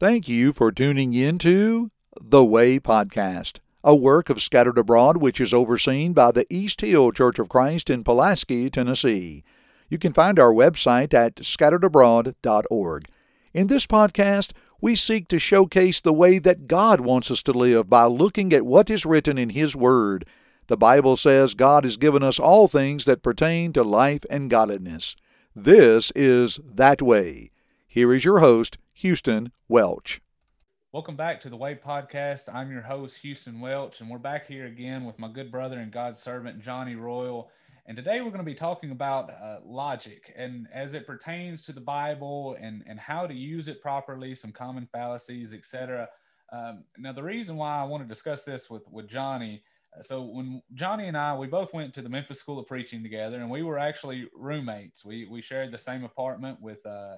Thank 0.00 0.28
you 0.28 0.52
for 0.52 0.70
tuning 0.70 1.12
in 1.12 1.38
to 1.38 1.90
The 2.20 2.44
Way 2.44 2.78
Podcast, 2.78 3.58
a 3.82 3.96
work 3.96 4.30
of 4.30 4.40
Scattered 4.40 4.78
Abroad 4.78 5.16
which 5.16 5.40
is 5.40 5.52
overseen 5.52 6.12
by 6.12 6.30
the 6.30 6.46
East 6.48 6.82
Hill 6.82 7.10
Church 7.10 7.40
of 7.40 7.48
Christ 7.48 7.90
in 7.90 8.04
Pulaski, 8.04 8.70
Tennessee. 8.70 9.42
You 9.88 9.98
can 9.98 10.12
find 10.12 10.38
our 10.38 10.52
website 10.52 11.12
at 11.14 11.34
scatteredabroad.org. 11.38 13.08
In 13.52 13.66
this 13.66 13.88
podcast, 13.88 14.52
we 14.80 14.94
seek 14.94 15.26
to 15.26 15.40
showcase 15.40 15.98
the 15.98 16.12
way 16.12 16.38
that 16.38 16.68
God 16.68 17.00
wants 17.00 17.28
us 17.32 17.42
to 17.42 17.52
live 17.52 17.90
by 17.90 18.04
looking 18.04 18.52
at 18.52 18.64
what 18.64 18.90
is 18.90 19.04
written 19.04 19.36
in 19.36 19.50
His 19.50 19.74
Word. 19.74 20.24
The 20.68 20.76
Bible 20.76 21.16
says 21.16 21.54
God 21.54 21.82
has 21.82 21.96
given 21.96 22.22
us 22.22 22.38
all 22.38 22.68
things 22.68 23.04
that 23.06 23.24
pertain 23.24 23.72
to 23.72 23.82
life 23.82 24.24
and 24.30 24.48
godliness. 24.48 25.16
This 25.56 26.12
is 26.14 26.60
That 26.64 27.02
Way. 27.02 27.50
Here 27.88 28.14
is 28.14 28.24
your 28.24 28.38
host, 28.38 28.78
Houston 28.98 29.52
Welch. 29.68 30.20
Welcome 30.90 31.14
back 31.14 31.40
to 31.42 31.48
the 31.48 31.56
Way 31.56 31.76
Podcast. 31.76 32.52
I'm 32.52 32.72
your 32.72 32.82
host, 32.82 33.18
Houston 33.18 33.60
Welch, 33.60 34.00
and 34.00 34.10
we're 34.10 34.18
back 34.18 34.48
here 34.48 34.66
again 34.66 35.04
with 35.04 35.20
my 35.20 35.28
good 35.28 35.52
brother 35.52 35.78
and 35.78 35.92
God's 35.92 36.18
servant, 36.18 36.60
Jonny 36.60 36.96
Royal. 36.96 37.48
And 37.86 37.96
today 37.96 38.20
we're 38.22 38.30
going 38.30 38.38
to 38.38 38.42
be 38.42 38.56
talking 38.56 38.90
about 38.90 39.30
uh, 39.30 39.58
logic 39.64 40.34
and 40.36 40.66
as 40.74 40.94
it 40.94 41.06
pertains 41.06 41.62
to 41.66 41.72
the 41.72 41.80
Bible 41.80 42.56
and, 42.60 42.82
and 42.88 42.98
how 42.98 43.28
to 43.28 43.32
use 43.32 43.68
it 43.68 43.80
properly, 43.80 44.34
some 44.34 44.50
common 44.50 44.88
fallacies, 44.90 45.52
etc. 45.52 46.08
Um, 46.52 46.82
now, 46.96 47.12
the 47.12 47.22
reason 47.22 47.54
why 47.54 47.78
I 47.78 47.84
want 47.84 48.02
to 48.02 48.08
discuss 48.08 48.44
this 48.44 48.68
with, 48.68 48.82
with 48.90 49.06
Jonny 49.06 49.62
uh, 49.96 50.02
so 50.02 50.22
when 50.22 50.60
Jonny 50.74 51.06
and 51.06 51.16
I, 51.16 51.36
we 51.36 51.46
both 51.46 51.72
went 51.72 51.94
to 51.94 52.02
the 52.02 52.08
Memphis 52.08 52.40
School 52.40 52.58
of 52.58 52.66
Preaching 52.66 53.04
together, 53.04 53.36
and 53.36 53.48
we 53.48 53.62
were 53.62 53.78
actually 53.78 54.26
roommates. 54.34 55.04
We 55.04 55.26
we 55.26 55.40
shared 55.40 55.72
the 55.72 55.78
same 55.78 56.04
apartment 56.04 56.60
with 56.60 56.84
uh, 56.84 57.16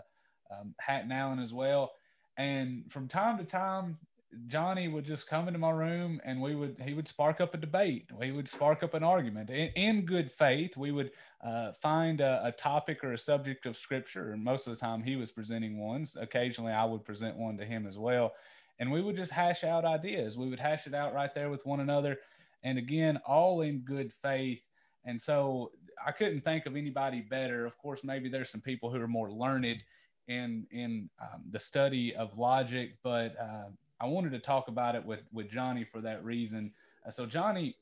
um, 0.51 0.75
Hatton 0.79 1.13
Allen 1.13 1.39
as 1.39 1.53
well. 1.53 1.93
And 2.37 2.85
from 2.91 3.09
time 3.09 3.39
to 3.39 3.45
time, 3.45 3.99
Jonny 4.47 4.89
would 4.89 5.05
just 5.05 5.29
come 5.29 5.49
into 5.49 5.59
my 5.59 5.71
room 5.71 6.21
and 6.25 6.41
we 6.41 6.55
would 6.55 6.81
he 6.81 6.95
would 6.95 7.09
spark 7.09 7.41
up 7.41 7.53
a 7.53 7.57
debate. 7.57 8.09
We 8.17 8.31
would 8.31 8.49
spark 8.49 8.83
up 8.83 8.95
an 8.95 9.03
argument 9.03 9.51
in, 9.51 9.69
in 9.75 10.07
good 10.07 10.31
faith. 10.31 10.77
We 10.77 10.93
would 10.93 11.11
uh, 11.45 11.73
find 11.73 12.21
a, 12.21 12.43
a, 12.45 12.53
topic 12.53 13.03
or 13.03 13.13
a 13.13 13.19
subject 13.19 13.67
of 13.67 13.77
scripture, 13.77 14.33
and 14.33 14.45
most 14.45 14.67
of 14.67 14.75
the 14.75 14.79
time 14.79 15.03
he 15.03 15.17
was 15.17 15.33
presenting 15.33 15.79
ones. 15.79 16.17
Occasionally, 16.21 16.73
I 16.73 16.85
would 16.85 17.05
present 17.05 17.37
one 17.37 17.57
to 17.59 17.65
him 17.65 17.87
as 17.87 17.99
well, 17.99 18.35
and 18.79 18.93
we 18.93 19.03
would 19.03 19.17
just 19.17 19.33
hash 19.33 19.65
out 19.65 19.85
ideas. 19.85 20.39
We 20.39 20.49
would 20.49 20.61
hash 20.61 20.87
it 20.87 20.95
out 20.95 21.13
right 21.13 21.35
there 21.35 21.51
with 21.51 21.67
one 21.67 21.81
another, 21.81 22.19
and 22.63 22.79
again, 22.79 23.19
all 23.27 23.63
in 23.63 23.79
good 23.81 24.13
faith. 24.23 24.61
And 25.05 25.21
so 25.21 25.73
I 26.07 26.13
couldn't 26.13 26.43
think 26.43 26.67
of 26.67 26.77
anybody 26.77 27.23
better. 27.23 27.67
Of 27.67 27.77
course, 27.79 28.05
maybe 28.05 28.29
there's 28.29 28.51
some 28.51 28.61
people 28.61 28.91
who 28.91 29.01
are 29.01 29.09
more 29.09 29.31
learned 29.31 29.83
in 30.31 30.67
in 30.71 31.11
um, 31.21 31.43
the 31.51 31.59
study 31.59 32.15
of 32.15 32.39
logic, 32.39 32.93
but 33.03 33.35
uh, 33.39 33.65
I 34.01 34.07
wanted 34.07 34.31
to 34.33 34.39
talk 34.39 34.69
about 34.69 34.95
it 34.95 35.05
with 35.05 35.21
with 35.33 35.51
Jonny 35.51 35.85
for 35.85 36.01
that 36.01 36.25
reason. 36.25 36.73
Uh, 37.07 37.11
so, 37.11 37.27
Jonny, 37.27 37.77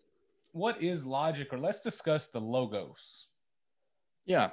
what 0.52 0.82
is 0.82 1.04
logic, 1.04 1.52
or 1.52 1.58
let's 1.58 1.82
discuss 1.82 2.28
the 2.28 2.40
logos. 2.40 3.26
Yeah. 4.24 4.50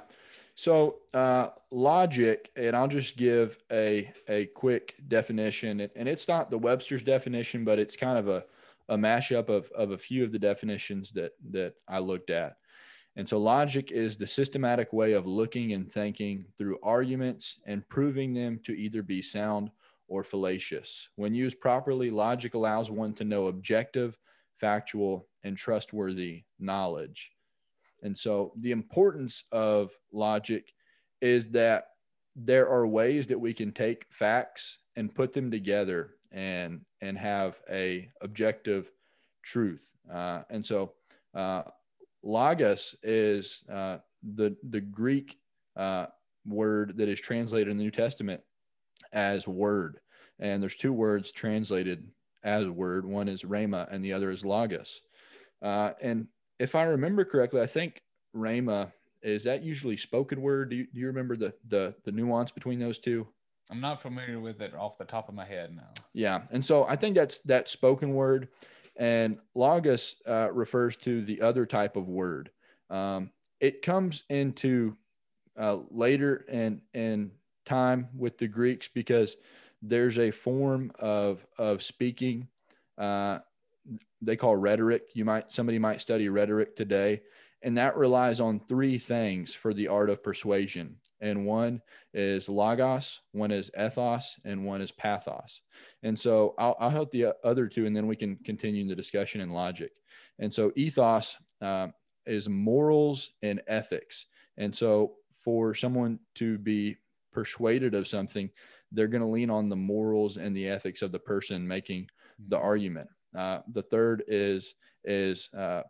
So, 0.58 0.96
uh, 1.12 1.48
logic, 1.70 2.50
and 2.56 2.74
I'll 2.74 2.88
just 2.88 3.16
give 3.16 3.58
a 3.72 4.12
a 4.28 4.46
quick 4.46 4.94
definition, 5.08 5.80
and 5.80 6.08
it's 6.08 6.28
not 6.28 6.50
the 6.50 6.58
Webster's 6.58 7.02
definition, 7.02 7.64
but 7.64 7.78
it's 7.78 7.96
kind 7.96 8.18
of 8.18 8.28
a 8.28 8.44
a 8.88 8.96
mashup 8.96 9.48
of 9.48 9.70
of 9.70 9.90
a 9.90 9.98
few 9.98 10.22
of 10.22 10.32
the 10.32 10.38
definitions 10.38 11.12
that 11.12 11.32
that 11.50 11.74
I 11.88 11.98
looked 11.98 12.30
at. 12.30 12.56
And 13.16 13.26
so 13.26 13.38
logic 13.38 13.90
is 13.90 14.16
the 14.16 14.26
systematic 14.26 14.92
way 14.92 15.14
of 15.14 15.26
looking 15.26 15.72
and 15.72 15.90
thinking 15.90 16.44
through 16.58 16.78
arguments 16.82 17.58
and 17.64 17.88
proving 17.88 18.34
them 18.34 18.60
to 18.64 18.72
either 18.72 19.02
be 19.02 19.22
sound 19.22 19.70
or 20.06 20.22
fallacious. 20.22 21.08
When 21.16 21.34
used 21.34 21.60
properly, 21.60 22.10
logic 22.10 22.54
allows 22.54 22.90
one 22.90 23.14
to 23.14 23.24
know 23.24 23.46
objective, 23.46 24.18
factual, 24.54 25.26
and 25.42 25.56
trustworthy 25.56 26.44
knowledge. 26.58 27.32
And 28.02 28.16
so 28.16 28.52
the 28.56 28.72
importance 28.72 29.44
of 29.50 29.92
logic 30.12 30.74
is 31.20 31.48
that 31.50 31.88
there 32.36 32.68
are 32.68 32.86
ways 32.86 33.26
that 33.28 33.40
we 33.40 33.54
can 33.54 33.72
take 33.72 34.06
facts 34.10 34.78
and 34.94 35.14
put 35.14 35.32
them 35.32 35.50
together 35.50 36.14
and 36.30 36.82
and 37.00 37.16
have 37.16 37.60
a 37.70 38.10
objective 38.20 38.90
truth. 39.42 39.94
Uh, 40.12 40.42
and 40.50 40.64
so 40.64 40.92
uh, 41.34 41.62
Logos 42.26 42.96
is 43.04 43.62
uh, 43.72 43.98
the 44.22 44.56
the 44.68 44.80
Greek 44.80 45.38
uh, 45.76 46.06
word 46.44 46.96
that 46.96 47.08
is 47.08 47.20
translated 47.20 47.68
in 47.68 47.76
the 47.76 47.84
New 47.84 47.90
Testament 47.92 48.40
as 49.12 49.46
word, 49.46 50.00
and 50.40 50.60
there's 50.60 50.74
two 50.74 50.92
words 50.92 51.30
translated 51.30 52.08
as 52.42 52.66
word. 52.66 53.06
One 53.06 53.28
is 53.28 53.44
rhema, 53.44 53.90
and 53.92 54.04
the 54.04 54.12
other 54.12 54.30
is 54.32 54.44
logos. 54.44 55.02
Uh, 55.62 55.92
and 56.02 56.26
if 56.58 56.74
I 56.74 56.82
remember 56.84 57.24
correctly, 57.24 57.60
I 57.60 57.66
think 57.66 58.02
rhema 58.34 58.92
is 59.22 59.44
that 59.44 59.62
usually 59.62 59.96
spoken 59.96 60.42
word. 60.42 60.70
Do 60.70 60.76
you, 60.76 60.86
do 60.92 61.00
you 61.00 61.06
remember 61.06 61.36
the, 61.36 61.54
the 61.68 61.94
the 62.04 62.12
nuance 62.12 62.50
between 62.50 62.80
those 62.80 62.98
two? 62.98 63.28
I'm 63.70 63.80
not 63.80 64.02
familiar 64.02 64.40
with 64.40 64.60
it 64.60 64.74
off 64.74 64.98
the 64.98 65.04
top 65.04 65.28
of 65.28 65.34
my 65.36 65.44
head 65.44 65.74
now. 65.76 65.90
Yeah, 66.12 66.42
and 66.50 66.64
so 66.64 66.84
I 66.84 66.96
think 66.96 67.14
that's 67.14 67.38
that 67.40 67.68
spoken 67.68 68.14
word 68.14 68.48
and 68.98 69.38
logos 69.54 70.16
uh, 70.26 70.50
refers 70.52 70.96
to 70.96 71.22
the 71.22 71.42
other 71.42 71.66
type 71.66 71.96
of 71.96 72.08
word. 72.08 72.50
Um, 72.90 73.30
it 73.60 73.82
comes 73.82 74.24
into 74.28 74.96
uh, 75.58 75.78
later 75.90 76.44
in, 76.48 76.82
in 76.94 77.32
time 77.64 78.08
with 78.16 78.38
the 78.38 78.48
Greeks 78.48 78.88
because 78.88 79.36
there's 79.82 80.18
a 80.18 80.30
form 80.30 80.92
of, 80.98 81.46
of 81.58 81.82
speaking 81.82 82.48
uh, 82.98 83.38
they 84.20 84.36
call 84.36 84.56
rhetoric. 84.56 85.10
You 85.14 85.24
might 85.24 85.50
somebody 85.50 85.78
might 85.78 86.00
study 86.00 86.28
rhetoric 86.28 86.76
today, 86.76 87.22
and 87.62 87.76
that 87.78 87.96
relies 87.96 88.40
on 88.40 88.60
three 88.60 88.98
things 88.98 89.54
for 89.54 89.74
the 89.74 89.88
art 89.88 90.10
of 90.10 90.22
persuasion 90.22 90.96
and 91.20 91.46
one 91.46 91.80
is 92.12 92.48
logos, 92.48 93.20
one 93.32 93.50
is 93.50 93.70
ethos, 93.78 94.38
and 94.44 94.64
one 94.64 94.80
is 94.80 94.92
pathos. 94.92 95.60
And 96.02 96.18
so 96.18 96.54
I'll, 96.58 96.76
I'll 96.78 96.90
help 96.90 97.10
the 97.10 97.34
other 97.44 97.68
two, 97.68 97.86
and 97.86 97.96
then 97.96 98.06
we 98.06 98.16
can 98.16 98.36
continue 98.44 98.86
the 98.86 98.96
discussion 98.96 99.40
in 99.40 99.50
logic. 99.50 99.92
And 100.38 100.52
so 100.52 100.72
ethos 100.76 101.36
uh, 101.62 101.88
is 102.26 102.48
morals 102.48 103.30
and 103.42 103.62
ethics. 103.66 104.26
And 104.56 104.74
so 104.74 105.14
for 105.38 105.74
someone 105.74 106.18
to 106.36 106.58
be 106.58 106.96
persuaded 107.32 107.94
of 107.94 108.08
something, 108.08 108.50
they're 108.92 109.08
going 109.08 109.22
to 109.22 109.26
lean 109.26 109.50
on 109.50 109.68
the 109.68 109.76
morals 109.76 110.36
and 110.36 110.56
the 110.56 110.68
ethics 110.68 111.02
of 111.02 111.12
the 111.12 111.18
person 111.18 111.66
making 111.66 112.08
the 112.48 112.56
mm-hmm. 112.56 112.66
argument. 112.66 113.08
Uh, 113.36 113.60
the 113.72 113.82
third 113.82 114.24
is 114.28 114.74
is 115.04 115.50
uh, 115.56 115.82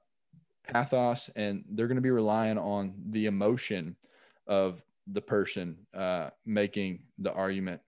pathos, 0.66 1.31
and 1.36 1.65
they're 1.70 1.86
going 1.86 1.97
to 1.97 2.03
be 2.03 2.10
relying 2.10 2.59
on 2.59 2.94
the 3.09 3.26
emotion 3.26 3.97
of 4.47 4.82
the 5.06 5.20
person 5.20 5.76
uh, 5.94 6.30
making 6.44 7.00
the 7.18 7.32
argument. 7.32 7.80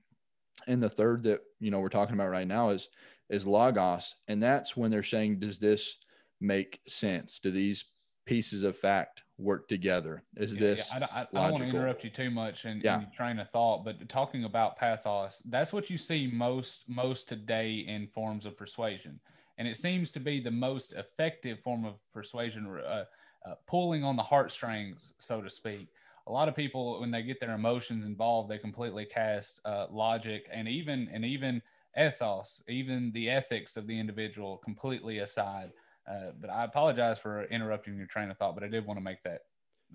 And 0.67 0.83
the 0.83 0.91
third 0.91 1.25
that 1.25 1.41
you 1.61 1.71
know 1.71 1.81
we're 1.81 1.89
talking 1.89 2.15
about 2.15 2.31
right 2.31 2.47
now 2.47 2.71
is 2.71 2.89
is 3.31 3.47
logos, 3.47 4.15
and 4.27 4.43
that's 4.43 4.77
when 4.77 4.91
they're 4.91 5.03
saying, 5.03 5.39
does 5.39 5.59
this 5.59 5.97
make 6.41 6.81
sense? 6.87 7.39
Do 7.39 7.51
these 7.51 7.85
pieces 8.27 8.65
of 8.65 8.77
fact 8.77 9.23
work 9.39 9.69
together? 9.69 10.23
Is 10.37 10.55
yeah, 10.55 10.61
this? 10.61 10.93
Yeah. 10.93 11.07
I, 11.13 11.21
I, 11.21 11.21
I, 11.21 11.27
don't 11.33 11.53
want 11.53 11.57
to 11.59 11.69
interrupt 11.69 12.05
you 12.05 12.11
too 12.11 12.31
much 12.31 12.65
and, 12.65 12.83
yeah. 12.83 13.05
train 13.17 13.39
of 13.39 13.49
thought, 13.51 13.85
but 13.85 14.09
talking 14.09 14.45
about 14.45 14.77
pathos, 14.77 15.43
that's 15.47 15.73
what 15.73 15.91
you 15.91 15.99
see 15.99 16.31
most 16.33 16.85
most 16.89 17.29
today 17.29 17.85
in 17.87 18.09
forms 18.09 18.47
of 18.47 18.57
persuasion, 18.57 19.21
and 19.59 19.69
it 19.69 19.77
seems 19.77 20.11
to 20.13 20.21
be 20.21 20.41
the 20.41 20.51
most 20.51 20.93
effective 20.95 21.61
form 21.61 21.85
of 21.85 21.95
persuasion, 22.13 22.67
uh, 22.85 23.05
uh, 23.47 23.55
pulling 23.67 24.03
on 24.03 24.17
the 24.17 24.23
heartstrings, 24.23 25.15
so 25.19 25.41
to 25.41 25.49
speak 25.49 25.89
a 26.29 26.33
lot 26.33 26.49
of 26.49 26.55
people 26.55 27.01
when 27.01 27.11
they 27.11 27.23
get 27.23 27.41
their 27.41 27.55
emotions 27.55 28.05
involved 28.05 28.51
they 28.51 28.59
completely 28.59 29.05
cast 29.05 29.61
uh, 29.65 29.87
logic 29.91 30.47
and 30.53 30.69
even 30.69 31.09
and 31.13 31.25
even 31.25 31.61
ethos 31.99 32.63
even 32.69 33.11
the 33.13 33.29
ethics 33.29 33.77
of 33.77 33.87
the 33.87 33.99
individual 33.99 34.59
completely 34.59 35.19
aside 35.19 35.73
uh, 36.09 36.31
but 36.41 36.51
i 36.51 36.65
apologize 36.65 37.19
for 37.19 37.45
interrupting 37.45 37.97
your 37.97 38.07
train 38.07 38.31
of 38.31 38.37
thought 38.37 38.55
but 38.55 38.63
i 38.63 38.69
did 38.69 38.87
want 38.87 38.99
to 38.99 39.03
make 39.03 39.23
that 39.23 39.43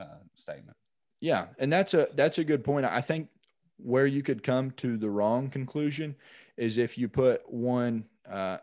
uh, 0.02 0.18
statement 0.36 0.76
yeah 1.22 1.46
and 1.60 1.72
that's 1.72 1.94
a 1.94 2.08
that's 2.16 2.40
a 2.40 2.44
good 2.44 2.64
point 2.64 2.86
i 2.86 3.00
think 3.00 3.30
where 3.78 4.08
you 4.08 4.24
could 4.24 4.44
come 4.44 4.72
to 4.72 4.98
the 4.98 5.10
wrong 5.10 5.50
conclusion 5.50 6.16
is 6.58 6.78
if 6.78 6.98
you 6.98 7.08
put 7.08 7.42
one 7.52 8.06
uh, 8.30 8.58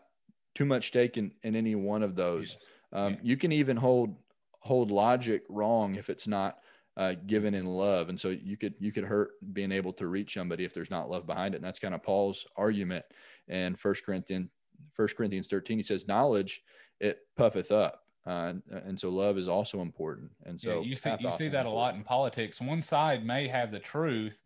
too 0.55 0.65
much 0.65 0.87
stake 0.87 1.17
in, 1.17 1.31
in 1.43 1.55
any 1.55 1.75
one 1.75 2.03
of 2.03 2.15
those 2.15 2.57
yes. 2.59 2.65
um, 2.93 3.13
yeah. 3.13 3.19
you 3.23 3.37
can 3.37 3.51
even 3.51 3.77
hold 3.77 4.15
hold 4.59 4.91
logic 4.91 5.43
wrong 5.49 5.95
if 5.95 6.09
it's 6.09 6.27
not 6.27 6.59
uh, 6.97 7.15
given 7.25 7.53
in 7.53 7.65
love. 7.65 8.09
And 8.09 8.19
so 8.19 8.29
you 8.29 8.57
could 8.57 8.73
you 8.79 8.91
could 8.91 9.05
hurt 9.05 9.31
being 9.53 9.71
able 9.71 9.93
to 9.93 10.07
reach 10.07 10.33
somebody 10.33 10.65
if 10.65 10.73
there's 10.73 10.91
not 10.91 11.09
love 11.09 11.25
behind 11.25 11.53
it. 11.53 11.57
And 11.57 11.65
that's 11.65 11.79
kind 11.79 11.95
of 11.95 12.03
Paul's 12.03 12.45
argument 12.55 13.05
in 13.47 13.75
First 13.75 14.05
Corinthians 14.05 14.49
First 14.93 15.15
Corinthians 15.15 15.47
13. 15.47 15.77
He 15.77 15.83
says, 15.83 16.07
"Knowledge 16.07 16.61
it 16.99 17.19
puffeth 17.37 17.71
up." 17.71 18.03
Uh, 18.25 18.53
and, 18.69 18.99
so 18.99 19.09
love 19.09 19.39
is 19.39 19.47
also 19.47 19.81
important. 19.81 20.29
And 20.45 20.59
so 20.59 20.75
yeah, 20.75 20.81
you 20.81 20.95
see 20.95 21.15
you 21.19 21.31
see 21.37 21.47
that 21.47 21.65
a 21.65 21.69
lot 21.69 21.95
in 21.95 22.03
politics. 22.03 22.61
One 22.61 22.81
side 22.81 23.25
may 23.25 23.47
have 23.47 23.71
the 23.71 23.79
truth, 23.79 24.43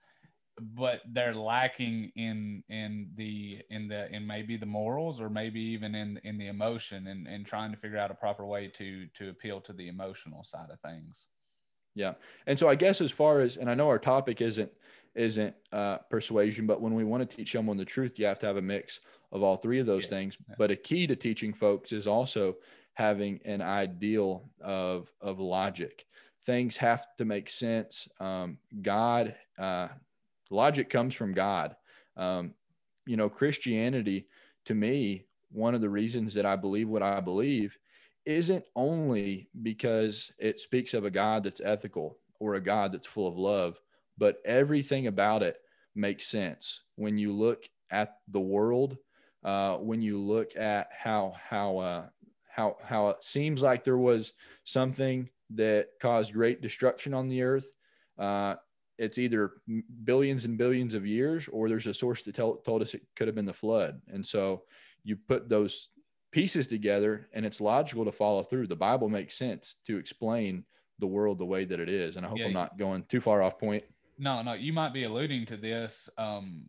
but 0.62 1.02
they're 1.12 1.36
lacking 1.36 2.12
in 2.16 2.64
in 2.70 3.10
the 3.16 3.60
in 3.70 3.90
the 3.90 4.10
in 4.16 4.26
maybe 4.26 4.56
the 4.56 4.66
morals 4.66 5.20
or 5.20 5.30
maybe 5.30 5.60
even 5.60 5.94
in 5.96 6.20
in 6.24 6.38
the 6.38 6.48
emotion 6.48 7.08
and 7.08 7.28
and 7.28 7.46
trying 7.46 7.72
to 7.72 7.78
figure 7.78 7.98
out 7.98 8.12
a 8.12 8.16
proper 8.16 8.46
way 8.46 8.68
to 8.78 9.08
to 9.16 9.30
appeal 9.30 9.60
to 9.62 9.74
the 9.74 9.90
emotional 9.90 10.44
side 10.44 10.70
of 10.72 10.80
things 10.80 11.28
yeah. 11.96 12.14
And 12.46 12.60
so 12.60 12.70
i 12.70 12.76
guess 12.76 13.02
as 13.02 13.12
far 13.12 13.42
as 13.42 13.58
and 13.58 13.70
i 13.70 13.74
know 13.74 13.88
our 13.88 14.00
topic 14.00 14.42
isn't 14.42 14.72
isn't 15.16 15.56
uh, 15.72 15.98
persuasion 16.10 16.68
but 16.68 16.82
when 16.82 16.94
we 16.94 17.06
want 17.06 17.28
to 17.28 17.38
teach 17.38 17.54
someone 17.54 17.78
the 17.78 17.86
truth 17.86 18.20
you 18.20 18.26
have 18.26 18.38
to 18.40 18.46
have 18.46 18.58
a 18.58 18.62
mix 18.62 19.00
of 19.36 19.44
all 19.44 19.58
three 19.58 19.80
of 19.80 19.86
those 19.86 20.08
things. 20.08 20.38
But 20.58 20.72
a 20.72 20.76
key 20.76 21.08
to 21.08 21.16
teaching 21.16 21.54
folks 21.54 21.92
is 21.92 22.08
also 22.08 22.56
having 22.94 23.42
an 23.46 23.62
ideal 23.62 24.50
of 24.62 25.12
of 25.22 25.40
logic. 25.40 26.06
Things 26.44 26.78
have 26.78 27.06
to 27.18 27.26
make 27.26 27.50
sense. 27.50 28.08
Um, 28.20 28.58
god 28.82 29.36
uh, 29.60 29.90
logic 30.50 30.90
comes 30.90 31.14
from 31.14 31.34
god. 31.34 31.76
Um, 32.16 32.54
you 33.06 33.18
know, 33.18 33.30
Christianity 33.30 34.28
to 34.66 34.74
me, 34.74 35.26
one 35.52 35.76
of 35.76 35.82
the 35.82 35.90
reasons 35.90 36.34
that 36.36 36.46
I 36.46 36.56
believe 36.56 36.88
what 36.88 37.04
I 37.04 37.20
believe 37.20 37.78
isn't 38.26 38.66
only 38.76 39.50
because 39.62 40.32
it 40.40 40.60
speaks 40.60 40.94
of 40.94 41.06
a 41.06 41.12
God 41.12 41.44
that's 41.44 41.62
ethical 41.62 42.18
or 42.40 42.56
a 42.56 42.62
God 42.62 42.92
that's 42.92 43.08
full 43.08 43.28
of 43.28 43.38
love, 43.38 43.80
but 44.18 44.38
everything 44.46 45.08
about 45.08 45.44
it 45.44 45.58
makes 45.96 46.28
sense 46.28 46.82
when 46.96 47.18
you 47.18 47.34
look 47.34 47.64
at 47.90 48.18
the 48.28 48.42
world. 48.42 48.98
Uh, 49.44 49.76
when 49.76 50.02
you 50.02 50.20
look 50.20 50.56
at 50.58 50.90
how 50.92 51.36
how 51.50 51.78
uh, 51.78 52.06
how 52.50 52.78
how 52.84 53.10
it 53.10 53.24
seems 53.24 53.62
like 53.62 53.84
there 53.84 53.98
was 53.98 54.34
something 54.64 55.30
that 55.52 55.90
caused 56.02 56.34
great 56.34 56.62
destruction 56.62 57.14
on 57.14 57.28
the 57.28 57.44
earth, 57.44 57.70
uh, 58.18 58.56
it's 58.98 59.18
either 59.18 59.52
billions 60.04 60.46
and 60.46 60.58
billions 60.58 60.94
of 60.94 61.06
years 61.06 61.48
or 61.50 61.70
there's 61.70 61.88
a 61.88 61.94
source 61.94 62.22
that 62.24 62.36
tell, 62.36 62.56
told 62.58 62.82
us 62.82 62.94
it 62.94 63.06
could 63.16 63.28
have 63.28 63.36
been 63.36 63.46
the 63.46 63.54
flood 63.54 64.02
and 64.08 64.26
so 64.26 64.64
you 65.04 65.16
put 65.16 65.50
those 65.50 65.90
pieces 66.36 66.68
together 66.68 67.30
and 67.32 67.46
it's 67.46 67.62
logical 67.62 68.04
to 68.04 68.12
follow 68.12 68.44
through. 68.44 68.68
The 68.68 68.76
bible 68.76 69.08
makes 69.08 69.38
sense 69.38 69.78
to 69.88 69.98
explain 69.98 70.66
the 71.00 71.08
world 71.08 71.38
the 71.38 71.46
way 71.46 71.64
that 71.64 71.80
it 71.80 71.88
is 71.88 72.18
and 72.18 72.26
i 72.26 72.30
hope 72.30 72.40
yeah, 72.40 72.48
i'm 72.48 72.54
not 72.54 72.78
going 72.78 73.04
too 73.06 73.22
far 73.22 73.42
off 73.42 73.58
point. 73.58 73.86
No 74.20 74.42
no 74.42 74.52
you 74.52 74.74
might 74.74 74.94
be 74.94 75.06
alluding 75.06 75.46
to 75.46 75.56
this 75.56 76.10
um 76.18 76.64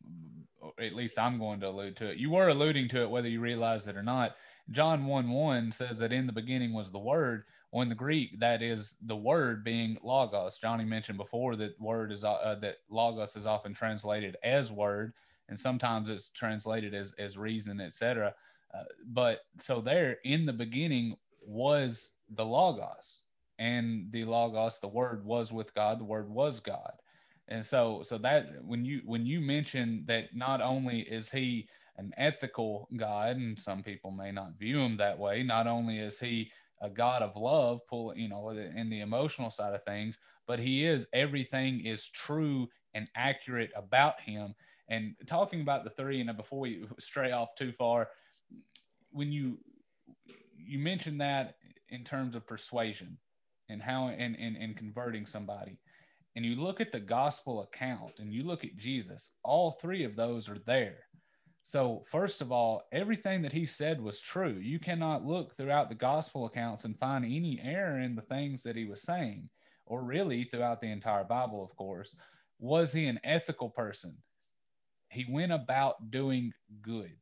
at 0.81 0.95
least 0.95 1.19
i'm 1.19 1.41
going 1.41 1.59
to 1.61 1.69
allude 1.69 1.97
to 1.97 2.11
it. 2.11 2.17
You 2.17 2.31
were 2.31 2.49
alluding 2.49 2.89
to 2.91 3.03
it 3.03 3.11
whether 3.11 3.29
you 3.29 3.41
realize 3.41 3.89
it 3.89 3.97
or 3.97 4.05
not. 4.05 4.37
John 4.71 5.05
1 5.05 5.29
1 5.29 5.73
says 5.73 5.99
that 5.99 6.13
in 6.13 6.29
the 6.29 6.33
beginning 6.33 6.73
was 6.73 6.93
the 6.93 7.01
word. 7.01 7.43
Well, 7.73 7.83
in 7.83 7.89
the 7.89 7.97
Greek, 7.97 8.39
that 8.39 8.63
is 8.63 8.97
the 9.05 9.17
word 9.17 9.65
being 9.65 9.99
logos. 10.03 10.59
Jonny 10.59 10.85
mentioned 10.85 11.19
before 11.19 11.57
that 11.57 11.81
word 11.81 12.13
is 12.13 12.23
uh, 12.23 12.57
that 12.61 12.77
logos 12.89 13.35
is 13.35 13.47
often 13.47 13.75
translated 13.75 14.37
as 14.45 14.71
word, 14.71 15.13
and 15.49 15.59
sometimes 15.59 16.09
it's 16.09 16.31
translated 16.31 16.95
as 16.95 17.15
as 17.19 17.37
reason, 17.37 17.81
etc. 17.81 18.33
Uh, 18.75 18.85
but 19.07 19.41
so 19.61 19.81
there, 19.81 20.19
in 20.25 20.47
the 20.47 20.53
beginning, 20.53 21.17
was 21.47 22.13
the 22.31 22.45
logos, 22.45 23.23
and 23.59 24.11
the 24.11 24.25
logos, 24.25 24.81
the 24.81 24.89
word 24.89 25.25
was 25.25 25.53
with 25.53 25.75
God. 25.75 26.01
The 26.01 26.05
word 26.05 26.29
was 26.29 26.61
God, 26.61 26.93
and 27.49 27.65
so 27.65 28.03
so 28.03 28.19
that 28.19 28.65
when 28.65 28.85
you 28.85 29.03
when 29.05 29.25
you 29.27 29.41
mention 29.41 30.05
that 30.07 30.35
not 30.35 30.61
only 30.61 31.01
is 31.01 31.31
he 31.31 31.69
an 31.99 32.13
ethical 32.19 32.89
God, 32.97 33.37
and 33.37 33.59
some 33.59 33.83
people 33.83 34.11
may 34.11 34.31
not 34.31 34.59
view 34.59 34.81
him 34.81 34.97
that 34.99 35.19
way. 35.19 35.43
Not 35.43 35.67
only 35.67 35.99
is 35.99 36.19
he 36.19 36.51
a 36.81 36.91
God 36.91 37.23
of 37.23 37.37
love, 37.37 37.81
pull 37.89 38.15
you 38.17 38.29
know, 38.29 38.51
in 38.51 38.91
the 38.91 39.01
emotional 39.01 39.51
side 39.51 39.75
of 39.75 39.85
things, 39.85 40.19
but 40.47 40.59
He 40.59 40.85
is 40.85 41.07
everything 41.13 41.85
is 41.85 42.09
true 42.09 42.69
and 42.95 43.09
accurate 43.15 43.71
about 43.75 44.21
Him. 44.21 44.55
And 44.89 45.15
talking 45.27 45.63
about 45.63 45.85
the 45.85 45.91
three, 45.91 46.21
and 46.21 46.37
before 46.37 46.61
we 46.61 46.87
stray 46.99 47.33
off 47.33 47.55
too 47.57 47.73
far, 47.73 48.09
when 49.17 49.33
you 49.33 49.59
you 50.57 50.79
mentioned 50.79 51.21
that 51.21 51.55
in 51.89 52.05
terms 52.05 52.35
of 52.35 52.47
persuasion 52.47 53.17
and 53.69 53.83
how 53.83 54.09
and 54.09 54.37
and, 54.37 54.57
and 54.57 54.77
converting 54.77 55.27
somebody, 55.27 55.79
and 56.37 56.45
you 56.45 56.57
look 56.57 56.81
at 56.81 56.93
the 56.93 57.01
gospel 57.01 57.63
account 57.63 58.13
and 58.19 58.33
you 58.33 58.45
look 58.45 58.63
at 58.63 58.77
Jesus, 58.77 59.31
all 59.43 59.73
three 59.73 60.05
of 60.05 60.15
those 60.15 60.49
are 60.49 60.61
there. 60.67 60.99
So, 61.63 62.05
first 62.13 62.43
of 62.43 62.53
all, 62.53 62.83
everything 62.93 63.43
that 63.43 63.53
he 63.53 63.67
said 63.67 64.01
was 64.01 64.21
true. 64.21 64.57
You 64.61 64.79
cannot 64.79 65.25
look 65.25 65.57
throughout 65.57 65.89
the 65.89 65.97
gospel 65.97 66.47
accounts 66.47 66.85
and 66.85 66.97
find 66.97 67.25
any 67.25 67.59
error 67.61 67.99
in 67.99 68.15
the 68.15 68.23
things 68.23 68.63
that 68.63 68.77
he 68.77 68.85
was 68.85 69.03
saying, 69.03 69.49
or 69.85 70.05
really 70.05 70.45
throughout 70.45 70.81
the 70.81 70.93
entire 70.93 71.25
Bible, 71.25 71.65
of 71.65 71.75
course. 71.75 72.15
Was 72.61 72.93
he 72.93 73.07
an 73.07 73.19
ethical 73.25 73.69
person? 73.69 74.17
He 75.11 75.27
went 75.29 75.51
about 75.51 76.11
doing 76.13 76.53
good, 76.83 77.17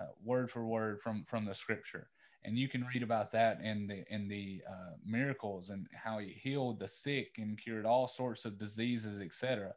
uh, 0.00 0.06
word 0.24 0.50
for 0.50 0.64
word 0.64 1.00
from 1.00 1.24
from 1.28 1.44
the 1.44 1.54
scripture, 1.54 2.08
and 2.44 2.58
you 2.58 2.68
can 2.68 2.86
read 2.92 3.02
about 3.02 3.32
that 3.32 3.60
in 3.62 3.86
the 3.86 4.04
in 4.10 4.28
the 4.28 4.62
uh, 4.68 4.94
miracles 5.04 5.70
and 5.70 5.86
how 5.92 6.18
he 6.18 6.28
healed 6.28 6.78
the 6.78 6.88
sick 6.88 7.36
and 7.38 7.58
cured 7.58 7.86
all 7.86 8.08
sorts 8.08 8.44
of 8.44 8.58
diseases, 8.58 9.20
etc 9.20 9.72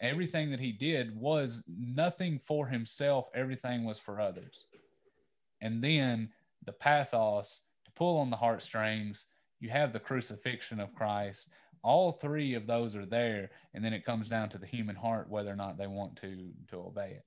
everything 0.00 0.50
that 0.50 0.60
he 0.60 0.72
did 0.72 1.18
was 1.18 1.62
nothing 1.66 2.40
for 2.44 2.66
himself, 2.66 3.28
everything 3.34 3.84
was 3.84 3.98
for 3.98 4.20
others. 4.20 4.66
And 5.60 5.82
then 5.82 6.30
the 6.64 6.72
pathos 6.72 7.60
to 7.84 7.90
pull 7.92 8.18
on 8.18 8.30
the 8.30 8.36
heartstrings, 8.36 9.26
you 9.60 9.70
have 9.70 9.92
the 9.92 10.00
crucifixion 10.00 10.80
of 10.80 10.94
Christ. 10.94 11.48
All 11.82 12.12
three 12.12 12.54
of 12.54 12.66
those 12.66 12.96
are 12.96 13.06
there, 13.06 13.50
and 13.72 13.84
then 13.84 13.92
it 13.92 14.04
comes 14.04 14.28
down 14.28 14.48
to 14.50 14.58
the 14.58 14.66
human 14.66 14.96
heart 14.96 15.28
whether 15.28 15.50
or 15.50 15.56
not 15.56 15.78
they 15.78 15.86
want 15.86 16.16
to 16.16 16.50
to 16.70 16.76
obey 16.76 17.10
it. 17.10 17.26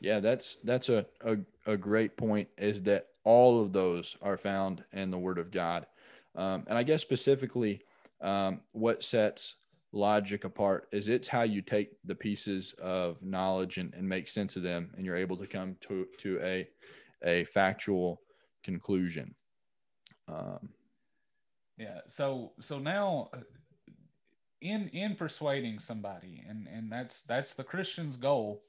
Yeah, 0.00 0.20
that's 0.20 0.56
that's 0.64 0.88
a, 0.88 1.06
a, 1.20 1.38
a 1.66 1.76
great 1.76 2.16
point. 2.16 2.48
Is 2.56 2.82
that 2.82 3.08
all 3.24 3.62
of 3.62 3.72
those 3.72 4.16
are 4.22 4.36
found 4.36 4.84
in 4.92 5.10
the 5.10 5.18
Word 5.18 5.38
of 5.38 5.50
God, 5.50 5.86
um, 6.34 6.64
and 6.66 6.78
I 6.78 6.82
guess 6.82 7.02
specifically 7.02 7.82
um, 8.20 8.60
what 8.72 9.02
sets 9.02 9.56
logic 9.92 10.44
apart 10.44 10.88
is 10.92 11.08
it's 11.08 11.28
how 11.28 11.42
you 11.42 11.62
take 11.62 11.90
the 12.04 12.14
pieces 12.14 12.74
of 12.80 13.20
knowledge 13.22 13.76
and, 13.76 13.92
and 13.94 14.08
make 14.08 14.28
sense 14.28 14.56
of 14.56 14.62
them 14.62 14.90
and 14.96 15.04
you're 15.04 15.16
able 15.16 15.36
to 15.36 15.46
come 15.46 15.76
to, 15.80 16.06
to 16.18 16.38
a, 16.42 16.68
a 17.24 17.44
factual 17.44 18.20
conclusion 18.62 19.34
um, 20.28 20.68
yeah 21.76 21.98
so 22.06 22.52
so 22.60 22.78
now 22.78 23.28
uh, 23.34 23.38
in 24.60 24.88
in 24.88 25.16
persuading 25.16 25.80
somebody 25.80 26.44
and 26.48 26.68
and 26.68 26.92
that's 26.92 27.22
that's 27.22 27.54
the 27.54 27.64
christian's 27.64 28.16
goal 28.16 28.62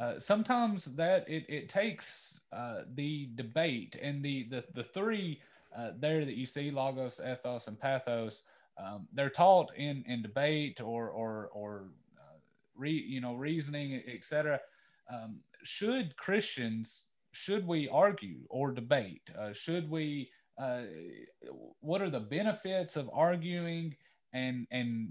uh, 0.00 0.18
sometimes 0.18 0.86
that 0.96 1.28
it, 1.28 1.44
it 1.48 1.68
takes 1.68 2.40
uh, 2.52 2.82
the 2.94 3.28
debate 3.34 3.96
and 4.00 4.24
the 4.24 4.48
the, 4.50 4.64
the 4.74 4.84
three 4.84 5.40
uh, 5.76 5.90
there 5.98 6.24
that 6.24 6.34
you 6.34 6.46
see 6.46 6.70
logos 6.70 7.20
ethos 7.20 7.68
and 7.68 7.78
pathos 7.78 8.42
um, 8.78 9.06
they're 9.12 9.30
taught 9.30 9.70
in 9.76 10.02
in 10.06 10.22
debate 10.22 10.80
or 10.80 11.10
or 11.10 11.50
or 11.52 11.84
uh, 12.18 12.38
re, 12.74 12.90
you 12.90 13.20
know 13.20 13.34
reasoning 13.34 14.02
etc 14.08 14.58
um, 15.12 15.40
should 15.62 16.16
christians 16.16 17.04
should 17.32 17.66
we 17.66 17.88
argue 17.88 18.38
or 18.48 18.72
debate? 18.72 19.22
Uh, 19.38 19.52
should 19.52 19.88
we 19.90 20.30
uh, 20.58 20.82
what 21.80 22.02
are 22.02 22.10
the 22.10 22.20
benefits 22.20 22.96
of 22.96 23.10
arguing 23.12 23.94
and 24.32 24.66
and 24.70 25.10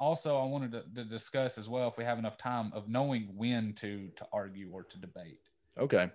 also 0.00 0.38
i 0.38 0.44
wanted 0.44 0.72
to, 0.72 0.82
to 0.94 1.04
discuss 1.04 1.58
as 1.58 1.68
well 1.68 1.88
if 1.88 1.96
we 1.96 2.04
have 2.04 2.18
enough 2.18 2.36
time 2.36 2.72
of 2.74 2.88
knowing 2.88 3.28
when 3.36 3.72
to 3.74 4.08
to 4.16 4.26
argue 4.32 4.68
or 4.72 4.82
to 4.82 4.98
debate 4.98 5.40
okay 5.78 6.10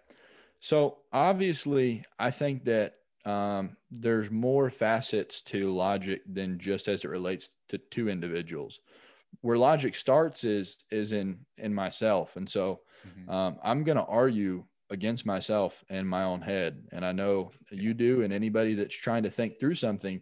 so 0.59 0.97
obviously 1.13 2.03
i 2.19 2.29
think 2.29 2.65
that 2.65 2.95
um, 3.25 3.75
there's 3.89 4.29
more 4.29 4.69
facets 4.69 5.41
to 5.41 5.73
logic 5.73 6.21
than 6.31 6.59
just 6.59 6.87
as 6.87 7.03
it 7.03 7.09
relates 7.09 7.49
to 7.69 7.77
two 7.77 8.07
individuals. 8.07 8.79
Where 9.41 9.57
logic 9.57 9.95
starts 9.95 10.43
is 10.43 10.77
is 10.91 11.11
in 11.11 11.39
in 11.57 11.73
myself, 11.73 12.35
and 12.37 12.49
so 12.49 12.81
mm-hmm. 13.05 13.29
um, 13.29 13.57
I'm 13.63 13.83
going 13.83 13.97
to 13.97 14.05
argue 14.05 14.63
against 14.89 15.25
myself 15.25 15.83
in 15.89 16.07
my 16.07 16.23
own 16.23 16.41
head, 16.41 16.83
and 16.91 17.05
I 17.05 17.11
know 17.11 17.51
you 17.69 17.93
do, 17.93 18.21
and 18.21 18.31
anybody 18.31 18.75
that's 18.75 18.95
trying 18.95 19.23
to 19.23 19.29
think 19.29 19.59
through 19.59 19.75
something 19.75 20.21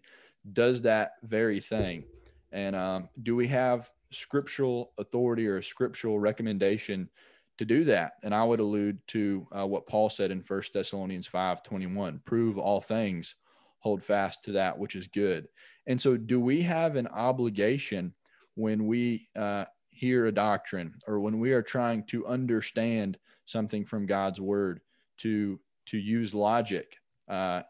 does 0.52 0.82
that 0.82 1.14
very 1.24 1.60
thing. 1.60 2.06
And 2.54 2.76
um, 2.76 3.10
do 3.22 3.36
we 3.36 3.48
have 3.48 3.90
scriptural 4.12 4.94
authority 4.98 5.48
or 5.48 5.58
a 5.58 5.64
scriptural 5.64 6.20
recommendation 6.20 7.10
to 7.58 7.66
do 7.66 7.84
that. 7.86 8.14
And 8.24 8.34
I 8.34 8.44
would 8.44 8.60
allude 8.60 9.00
to 9.10 9.48
uh, 9.58 9.68
what 9.68 9.88
Paul 9.88 10.10
said 10.10 10.32
in 10.32 10.42
First 10.42 10.74
Thessalonians 10.74 11.28
5 11.28 11.64
21 11.64 12.22
prove 12.26 12.58
all 12.58 12.82
things, 12.82 13.36
hold 13.80 14.04
fast 14.04 14.44
to 14.46 14.54
that 14.54 14.78
which 14.78 14.96
is 14.96 15.08
good. 15.08 15.48
And 15.86 16.02
so, 16.02 16.18
do 16.18 16.40
we 16.40 16.62
have 16.62 16.96
an 16.96 17.08
obligation 17.08 18.14
when 18.56 18.88
we 18.88 19.28
uh, 19.36 19.66
hear 19.90 20.26
a 20.26 20.32
doctrine 20.32 20.96
or 21.08 21.20
when 21.20 21.40
we 21.40 21.52
are 21.52 21.62
trying 21.62 22.04
to 22.06 22.26
understand 22.26 23.18
something 23.46 23.86
from 23.86 24.06
God's 24.06 24.42
word 24.42 24.82
to, 25.20 25.60
to 25.88 25.98
use 25.98 26.34
logic? 26.34 26.98
Uh, 27.28 27.62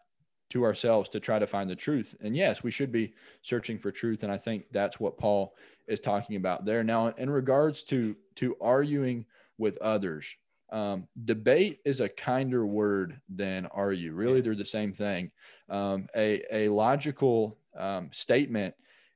to 0.53 0.63
ourselves 0.63 1.09
to 1.09 1.19
try 1.19 1.39
to 1.39 1.47
find 1.47 1.69
the 1.69 1.75
truth. 1.75 2.15
And 2.21 2.35
yes, 2.35 2.63
we 2.63 2.71
should 2.71 2.91
be 2.91 3.13
searching 3.41 3.79
for 3.79 3.91
truth. 3.91 4.21
And 4.23 4.31
I 4.31 4.37
think 4.37 4.65
that's 4.71 4.99
what 4.99 5.17
Paul 5.17 5.55
is 5.87 5.99
talking 5.99 6.35
about 6.35 6.63
there. 6.63 6.83
Now, 6.83 7.07
in 7.07 7.29
regards 7.29 7.83
to 7.83 8.15
to 8.35 8.55
arguing 8.61 9.25
with 9.57 9.77
others. 9.79 10.35
Um, 10.71 11.07
debate 11.25 11.81
is 11.85 12.01
a 12.01 12.09
kinder 12.09 12.65
word 12.65 13.21
than 13.29 13.67
argue. 13.67 14.13
Really, 14.13 14.41
they're 14.41 14.55
the 14.55 14.65
same 14.65 14.91
thing. 14.91 15.29
Um, 15.69 16.07
a, 16.15 16.41
a 16.51 16.69
logical 16.69 17.59
um, 17.77 18.09
statement 18.11 18.73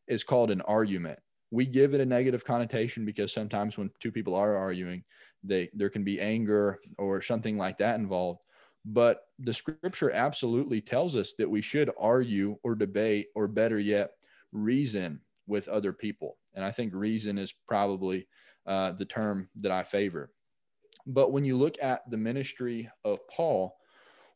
is 0.08 0.24
called 0.24 0.52
an 0.52 0.62
argument. 0.62 1.18
We 1.50 1.66
give 1.66 1.96
it 1.96 2.02
a 2.02 2.06
negative 2.06 2.46
connotation 2.46 3.06
because 3.06 3.34
sometimes 3.34 3.76
when 3.76 3.90
two 4.00 4.12
people 4.12 4.36
are 4.36 4.56
arguing, 4.56 5.04
they 5.44 5.70
there 5.74 5.90
can 5.90 6.04
be 6.04 6.22
anger 6.22 6.80
or 7.00 7.22
something 7.22 7.58
like 7.58 7.80
that 7.80 8.00
involved. 8.00 8.42
But 8.90 9.24
the 9.38 9.54
scripture 9.54 10.12
absolutely 10.12 10.80
tells 10.80 11.18
us 11.18 11.34
that 11.38 11.50
we 11.50 11.62
should 11.62 11.92
argue 12.00 12.58
or 12.64 12.74
debate, 12.74 13.28
or 13.36 13.50
better 13.50 13.80
yet, 13.80 14.12
reason 14.54 15.20
with 15.46 15.68
other 15.68 15.92
people. 15.92 16.38
And 16.54 16.64
I 16.64 16.72
think 16.72 16.94
reason 16.94 17.38
is 17.38 17.54
probably 17.68 18.28
uh, 18.66 18.94
the 18.94 19.06
term 19.06 19.50
that 19.58 19.72
I 19.72 19.84
favor. 19.84 20.32
But 21.06 21.34
when 21.34 21.44
you 21.44 21.58
look 21.58 21.76
at 21.82 22.10
the 22.10 22.18
ministry 22.18 22.90
of 23.04 23.20
Paul, 23.28 23.76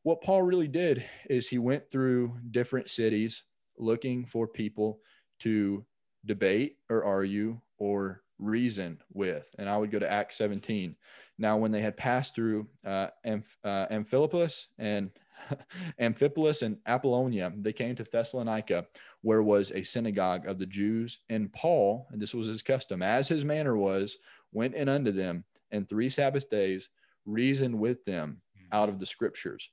what 0.03 0.21
Paul 0.21 0.41
really 0.41 0.67
did 0.67 1.05
is 1.29 1.47
he 1.47 1.57
went 1.57 1.89
through 1.89 2.37
different 2.51 2.89
cities 2.89 3.43
looking 3.77 4.25
for 4.25 4.47
people 4.47 4.99
to 5.39 5.85
debate 6.25 6.77
or 6.89 7.05
argue 7.05 7.59
or 7.77 8.23
reason 8.41 8.99
with. 9.13 9.49
And 9.57 9.69
I 9.69 9.77
would 9.77 9.91
go 9.91 9.99
to 9.99 10.11
Acts 10.11 10.37
17. 10.37 10.95
Now, 11.37 11.57
when 11.57 11.71
they 11.71 11.81
had 11.81 11.95
passed 11.95 12.35
through 12.35 12.67
uh, 12.85 13.07
Amph- 13.25 13.57
uh, 13.63 13.87
Amphipolis 13.89 14.67
and 14.77 15.11
Amphipolis 15.99 16.61
and 16.61 16.77
Apollonia, 16.85 17.53
they 17.55 17.73
came 17.73 17.95
to 17.95 18.03
Thessalonica, 18.03 18.85
where 19.21 19.41
was 19.41 19.71
a 19.71 19.83
synagogue 19.83 20.45
of 20.47 20.59
the 20.59 20.65
Jews. 20.65 21.19
And 21.29 21.53
Paul, 21.53 22.07
and 22.11 22.21
this 22.21 22.35
was 22.35 22.47
his 22.47 22.61
custom, 22.61 23.01
as 23.01 23.27
his 23.27 23.45
manner 23.45 23.77
was, 23.77 24.17
went 24.51 24.75
in 24.75 24.89
unto 24.89 25.11
them, 25.11 25.45
and 25.71 25.87
three 25.87 26.09
Sabbath 26.09 26.49
days 26.49 26.89
reasoned 27.25 27.79
with 27.79 28.03
them 28.05 28.41
out 28.71 28.89
of 28.89 28.99
the 28.99 29.05
scriptures. 29.05 29.69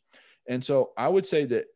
And 0.48 0.64
so 0.64 0.92
I 0.96 1.08
would 1.08 1.26
say 1.26 1.44
that 1.46 1.66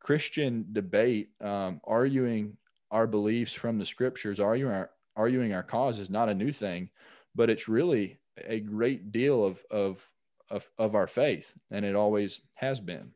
Christian 0.00 0.66
debate, 0.72 1.30
um, 1.40 1.80
arguing 1.84 2.56
our 2.90 3.06
beliefs 3.06 3.52
from 3.52 3.78
the 3.78 3.86
scriptures, 3.86 4.40
arguing 4.40 4.72
our, 4.72 4.90
arguing 5.18 5.52
our 5.52 5.62
cause 5.62 5.98
is 5.98 6.08
not 6.08 6.30
a 6.30 6.34
new 6.34 6.52
thing, 6.52 6.88
but 7.34 7.50
it's 7.50 7.68
really 7.68 8.18
a 8.46 8.60
great 8.60 9.12
deal 9.12 9.44
of, 9.44 9.62
of, 9.70 10.08
of, 10.48 10.70
of 10.78 10.94
our 10.94 11.06
faith, 11.08 11.58
and 11.70 11.84
it 11.84 11.94
always 11.96 12.40
has 12.54 12.80
been. 12.80 13.10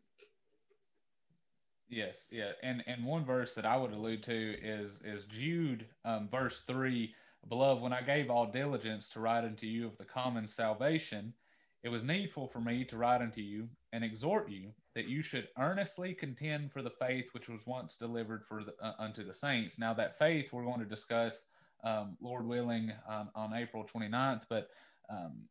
Yes, 1.89 2.27
yeah, 2.31 2.53
and 2.63 2.83
and 2.87 3.05
one 3.05 3.23
verse 3.23 3.55
that 3.55 3.67
I 3.67 3.77
would 3.77 3.93
allude 3.93 4.23
to 4.23 4.55
is 4.63 4.99
is 5.05 5.27
Jude, 5.27 5.87
um, 6.07 6.27
verse 6.31 6.63
three. 6.63 7.15
Beloved, 7.49 7.83
when 7.83 7.93
I 7.93 8.01
gave 8.01 8.31
all 8.31 8.47
diligence 8.47 9.11
to 9.11 9.21
write 9.21 9.45
unto 9.45 9.67
you 9.67 9.89
of 9.89 9.99
the 9.99 10.05
common 10.07 10.47
salvation, 10.47 11.35
it 11.83 11.91
was 11.91 12.03
needful 12.03 12.47
for 12.49 12.61
me 12.61 12.85
to 12.87 12.97
write 12.97 13.21
unto 13.21 13.43
you 13.43 13.69
and 13.93 14.03
exhort 14.03 14.49
you 14.49 14.71
that 14.95 15.09
you 15.09 15.21
should 15.21 15.49
earnestly 15.59 16.15
contend 16.15 16.73
for 16.73 16.81
the 16.81 16.97
faith 16.99 17.27
which 17.33 17.51
was 17.51 17.67
once 17.67 17.99
delivered 17.99 18.45
for 18.47 18.65
the, 18.65 18.73
uh, 18.81 18.95
unto 18.99 19.23
the 19.23 19.35
saints. 19.35 19.79
Now 19.79 19.93
that 19.95 20.19
faith 20.19 20.51
we're 20.51 20.65
going 20.65 20.81
to 20.81 20.87
discuss, 20.87 21.45
um, 21.85 22.17
Lord 22.21 22.47
willing, 22.47 22.93
um, 23.09 23.31
on 23.35 23.55
April 23.55 23.85
29th. 23.85 24.43
But 24.49 24.69
um, 25.11 25.43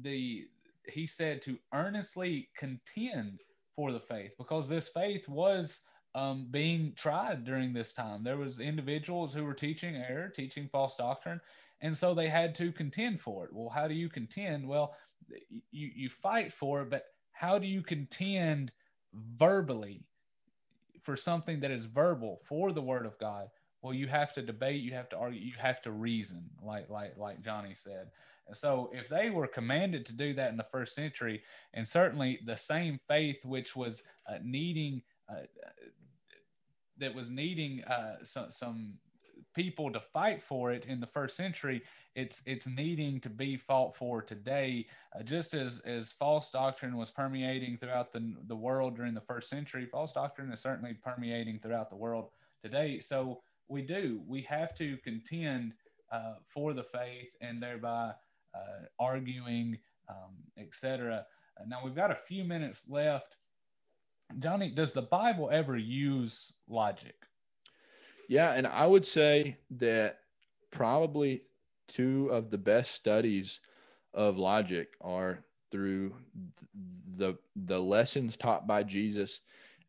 the 0.00 0.46
he 0.86 1.06
said 1.06 1.42
to 1.42 1.58
earnestly 1.74 2.48
contend 2.56 3.40
for 3.76 3.92
the 3.92 4.00
faith 4.00 4.32
because 4.38 4.68
this 4.68 4.88
faith 4.88 5.28
was 5.28 5.80
um, 6.14 6.48
being 6.50 6.92
tried 6.96 7.44
during 7.44 7.72
this 7.72 7.92
time. 7.92 8.24
There 8.24 8.38
was 8.38 8.60
individuals 8.60 9.34
who 9.34 9.44
were 9.44 9.54
teaching 9.54 9.96
error, 9.96 10.32
teaching 10.34 10.68
false 10.70 10.96
doctrine, 10.96 11.40
and 11.80 11.96
so 11.96 12.14
they 12.14 12.28
had 12.28 12.54
to 12.56 12.72
contend 12.72 13.20
for 13.20 13.44
it. 13.44 13.52
Well, 13.52 13.68
how 13.68 13.86
do 13.86 13.94
you 13.94 14.08
contend? 14.08 14.66
Well, 14.66 14.94
you 15.70 15.90
you 15.94 16.08
fight 16.08 16.52
for 16.52 16.82
it, 16.82 16.90
but 16.90 17.04
how 17.32 17.58
do 17.58 17.66
you 17.66 17.82
contend 17.82 18.72
verbally 19.14 20.02
for 21.02 21.16
something 21.16 21.60
that 21.60 21.70
is 21.70 21.86
verbal 21.86 22.40
for 22.44 22.72
the 22.72 22.82
word 22.82 23.06
of 23.06 23.18
God? 23.18 23.48
Well, 23.82 23.94
you 23.94 24.08
have 24.08 24.32
to 24.34 24.42
debate, 24.42 24.82
you 24.82 24.92
have 24.94 25.08
to 25.10 25.16
argue, 25.16 25.40
you 25.40 25.52
have 25.58 25.80
to 25.82 25.92
reason, 25.92 26.50
like 26.62 26.90
like 26.90 27.16
like 27.16 27.42
Jonny 27.42 27.74
said. 27.76 28.10
And 28.46 28.56
so, 28.56 28.90
if 28.92 29.08
they 29.08 29.30
were 29.30 29.46
commanded 29.46 30.04
to 30.06 30.12
do 30.12 30.34
that 30.34 30.50
in 30.50 30.56
the 30.56 30.66
first 30.72 30.94
century, 30.94 31.42
and 31.74 31.86
certainly 31.86 32.40
the 32.44 32.56
same 32.56 32.98
faith 33.06 33.44
which 33.44 33.76
was 33.76 34.02
uh, 34.28 34.38
needing 34.42 35.02
uh, 35.28 35.42
that 36.98 37.14
was 37.14 37.30
needing 37.30 37.84
uh, 37.84 38.16
some, 38.22 38.50
some 38.50 38.94
people 39.54 39.92
to 39.92 40.00
fight 40.12 40.42
for 40.42 40.72
it 40.72 40.84
in 40.86 41.00
the 41.00 41.06
first 41.06 41.36
century, 41.36 41.82
it's 42.14 42.42
it's 42.46 42.66
needing 42.66 43.20
to 43.20 43.30
be 43.30 43.56
fought 43.56 43.96
for 43.96 44.22
today. 44.22 44.86
Uh, 45.18 45.22
just 45.22 45.54
as 45.54 45.80
as 45.80 46.12
false 46.12 46.50
doctrine 46.50 46.96
was 46.96 47.10
permeating 47.10 47.76
throughout 47.76 48.12
the 48.12 48.34
the 48.46 48.56
world 48.56 48.96
during 48.96 49.14
the 49.14 49.20
first 49.20 49.48
century, 49.48 49.86
false 49.86 50.12
doctrine 50.12 50.52
is 50.52 50.60
certainly 50.60 50.94
permeating 50.94 51.58
throughout 51.58 51.90
the 51.90 51.96
world 51.96 52.30
today. 52.62 53.00
So 53.00 53.40
we 53.68 53.82
do 53.82 54.20
we 54.26 54.42
have 54.42 54.74
to 54.76 54.96
contend 54.98 55.74
uh, 56.10 56.34
for 56.46 56.72
the 56.72 56.84
faith 56.84 57.28
and 57.40 57.62
thereby 57.62 58.12
uh, 58.54 58.86
arguing, 58.98 59.78
um, 60.08 60.34
etc. 60.56 61.26
Now 61.66 61.80
we've 61.84 61.94
got 61.94 62.10
a 62.10 62.18
few 62.26 62.44
minutes 62.44 62.84
left. 62.88 63.36
Jonny, 64.38 64.70
does 64.70 64.92
the 64.92 65.02
Bible 65.02 65.48
ever 65.52 65.76
use 65.76 66.52
logic? 66.68 67.14
Yeah, 68.28 68.52
and 68.52 68.66
I 68.66 68.86
would 68.86 69.06
say 69.06 69.56
that 69.70 70.18
probably 70.70 71.42
two 71.88 72.28
of 72.30 72.50
the 72.50 72.58
best 72.58 72.94
studies 72.94 73.60
of 74.12 74.36
logic 74.36 74.94
are 75.00 75.44
through 75.70 76.14
the 77.16 77.36
the 77.56 77.78
lessons 77.78 78.36
taught 78.36 78.66
by 78.66 78.82
Jesus 78.82 79.40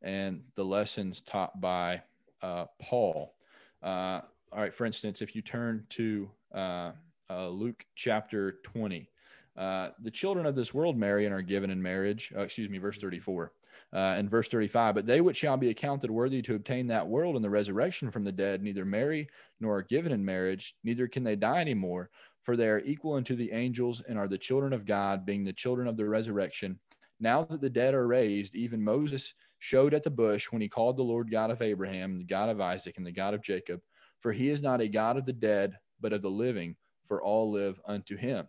and 0.02 0.42
the 0.56 0.64
lessons 0.64 1.22
taught 1.22 1.60
by 1.60 2.02
uh, 2.42 2.66
Paul. 2.82 3.36
Uh, 3.82 4.22
all 4.52 4.62
right, 4.62 4.74
for 4.74 4.86
instance, 4.86 5.22
if 5.22 5.36
you 5.36 5.42
turn 5.42 5.86
to 5.90 6.30
uh, 6.54 6.92
uh 7.30 7.48
Luke 7.50 7.86
chapter 7.96 8.60
20, 8.64 9.10
uh, 9.58 9.90
the 10.02 10.12
children 10.12 10.46
of 10.46 10.56
this 10.56 10.74
world 10.74 10.98
marry 10.98 11.26
and 11.26 11.34
are 11.34 11.42
given 11.42 11.70
in 11.70 11.82
marriage. 11.82 12.34
Uh, 12.36 12.42
excuse 12.42 12.70
me, 12.70 12.78
verse 12.78 12.98
34 12.98 13.52
uh, 13.94 13.98
and 14.18 14.30
verse 14.30 14.48
35 14.48 14.96
but 14.96 15.06
they 15.06 15.22
which 15.22 15.38
shall 15.38 15.58
be 15.58 15.70
accounted 15.70 16.12
worthy 16.12 16.42
to 16.42 16.56
obtain 16.56 16.88
that 16.88 17.08
world 17.08 17.36
and 17.36 17.44
the 17.44 17.50
resurrection 17.50 18.12
from 18.12 18.24
the 18.24 18.32
dead 18.32 18.62
neither 18.62 18.86
marry 18.86 19.28
nor 19.60 19.78
are 19.78 19.84
given 19.84 20.12
in 20.12 20.24
marriage 20.24 20.76
neither 20.84 21.08
can 21.08 21.24
they 21.24 21.36
die 21.36 21.60
anymore 21.60 22.10
for 22.44 22.56
they 22.56 22.68
are 22.68 22.84
equal 22.86 23.16
unto 23.16 23.36
the 23.36 23.52
angels 23.52 24.02
and 24.08 24.18
are 24.18 24.28
the 24.28 24.38
children 24.38 24.74
of 24.74 24.86
god 24.86 25.26
being 25.26 25.44
the 25.44 25.54
children 25.54 25.88
of 25.88 25.98
the 25.98 26.06
resurrection 26.06 26.80
now 27.20 27.44
that 27.44 27.62
the 27.62 27.70
dead 27.70 27.94
are 27.94 28.08
raised 28.08 28.56
even 28.56 28.84
moses 28.84 29.34
showed 29.60 29.94
at 29.94 30.04
the 30.04 30.12
bush 30.12 30.48
when 30.52 30.62
he 30.62 30.68
called 30.68 30.98
the 30.98 31.04
lord 31.04 31.32
god 31.32 31.52
of 31.52 31.62
abraham 31.62 32.18
the 32.18 32.24
god 32.24 32.50
of 32.50 32.62
isaac 32.62 32.98
and 32.98 33.06
the 33.06 33.12
god 33.12 33.34
of 33.34 33.42
jacob 33.42 33.82
for 34.20 34.32
he 34.32 34.50
is 34.50 34.62
not 34.62 34.82
a 34.82 34.88
god 34.88 35.18
of 35.18 35.26
the 35.26 35.34
dead 35.34 35.78
but 36.02 36.14
of 36.14 36.22
the 36.22 36.30
living 36.30 36.76
for 37.06 37.22
all 37.22 37.52
live 37.52 37.80
unto 37.86 38.16
him 38.16 38.48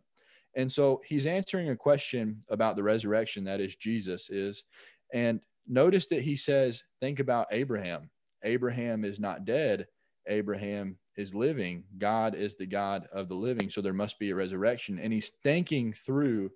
and 0.56 0.70
so 0.70 1.00
he's 1.04 1.26
answering 1.26 1.70
a 1.70 1.76
question 1.76 2.40
about 2.48 2.76
the 2.76 2.82
resurrection 2.82 3.44
that 3.44 3.60
is 3.60 3.76
jesus 3.76 4.30
is 4.30 4.64
and 5.12 5.40
notice 5.66 6.06
that 6.06 6.22
he 6.22 6.36
says, 6.36 6.84
think 7.00 7.20
about 7.20 7.46
Abraham. 7.52 8.10
Abraham 8.42 9.04
is 9.04 9.20
not 9.20 9.44
dead, 9.44 9.86
Abraham 10.26 10.98
is 11.16 11.34
living. 11.34 11.84
God 11.98 12.34
is 12.34 12.56
the 12.56 12.66
God 12.66 13.06
of 13.12 13.28
the 13.28 13.34
living. 13.34 13.70
So 13.70 13.80
there 13.80 13.92
must 13.92 14.18
be 14.18 14.30
a 14.30 14.34
resurrection. 14.34 14.98
And 14.98 15.12
he's 15.12 15.32
thinking 15.42 15.92
through 15.92 16.50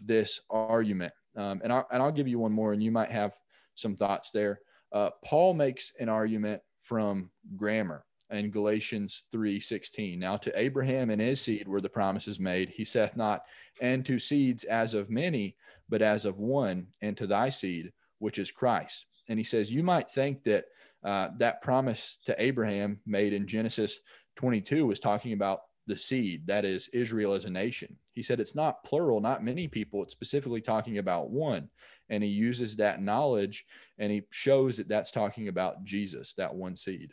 this 0.00 0.40
argument. 0.50 1.12
Um, 1.36 1.60
and, 1.62 1.72
I'll, 1.72 1.86
and 1.90 2.02
I'll 2.02 2.12
give 2.12 2.28
you 2.28 2.38
one 2.38 2.52
more, 2.52 2.72
and 2.72 2.82
you 2.82 2.90
might 2.90 3.10
have 3.10 3.36
some 3.78 3.96
thoughts 3.96 4.30
there. 4.30 4.60
Uh, 4.92 5.10
Paul 5.24 5.54
makes 5.54 5.92
an 6.00 6.08
argument 6.08 6.62
from 6.82 7.30
grammar 7.56 8.04
in 8.30 8.50
Galatians 8.50 9.24
3:16. 9.32 10.18
Now 10.18 10.36
to 10.36 10.58
Abraham 10.58 11.10
and 11.10 11.20
his 11.20 11.40
seed 11.40 11.68
were 11.68 11.80
the 11.80 11.88
promises 11.88 12.38
made. 12.38 12.70
He 12.70 12.84
saith 12.84 13.16
not, 13.16 13.44
and 13.80 14.04
to 14.06 14.18
seeds 14.18 14.64
as 14.64 14.94
of 14.94 15.10
many, 15.10 15.56
but 15.88 16.02
as 16.02 16.24
of 16.24 16.38
one, 16.38 16.88
and 17.00 17.16
to 17.16 17.26
thy 17.26 17.48
seed, 17.48 17.92
which 18.18 18.38
is 18.38 18.50
Christ. 18.50 19.06
And 19.28 19.38
he 19.38 19.44
says, 19.44 19.70
You 19.70 19.82
might 19.82 20.10
think 20.10 20.44
that 20.44 20.66
uh, 21.04 21.28
that 21.36 21.62
promise 21.62 22.18
to 22.26 22.40
Abraham 22.42 23.00
made 23.06 23.32
in 23.32 23.46
Genesis 23.46 24.00
22 24.36 24.86
was 24.86 25.00
talking 25.00 25.32
about 25.32 25.60
the 25.88 25.96
seed, 25.96 26.46
that 26.46 26.64
is 26.64 26.88
Israel 26.92 27.34
as 27.34 27.44
a 27.44 27.50
nation. 27.50 27.96
He 28.14 28.22
said 28.22 28.40
it's 28.40 28.54
not 28.54 28.84
plural, 28.84 29.20
not 29.20 29.44
many 29.44 29.66
people. 29.66 30.02
It's 30.02 30.12
specifically 30.12 30.60
talking 30.60 30.98
about 30.98 31.30
one. 31.30 31.68
And 32.10 32.22
he 32.22 32.30
uses 32.30 32.76
that 32.76 33.02
knowledge 33.02 33.66
and 33.98 34.12
he 34.12 34.22
shows 34.30 34.76
that 34.76 34.88
that's 34.88 35.10
talking 35.10 35.48
about 35.48 35.84
Jesus, 35.84 36.34
that 36.34 36.54
one 36.54 36.76
seed. 36.76 37.12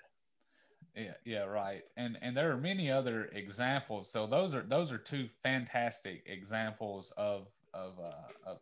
Yeah, 0.96 1.14
yeah, 1.26 1.44
right. 1.44 1.82
And 1.98 2.18
and 2.22 2.38
there 2.38 2.52
are 2.52 2.58
many 2.58 2.90
other 2.90 3.30
examples. 3.34 4.10
So 4.10 4.28
those 4.28 4.56
are 4.56 4.62
those 4.62 4.94
are 4.94 4.98
two 4.98 5.28
fantastic 5.44 6.24
examples 6.26 7.12
of 7.18 7.48
of 7.74 8.00
uh, 8.00 8.50
of 8.50 8.60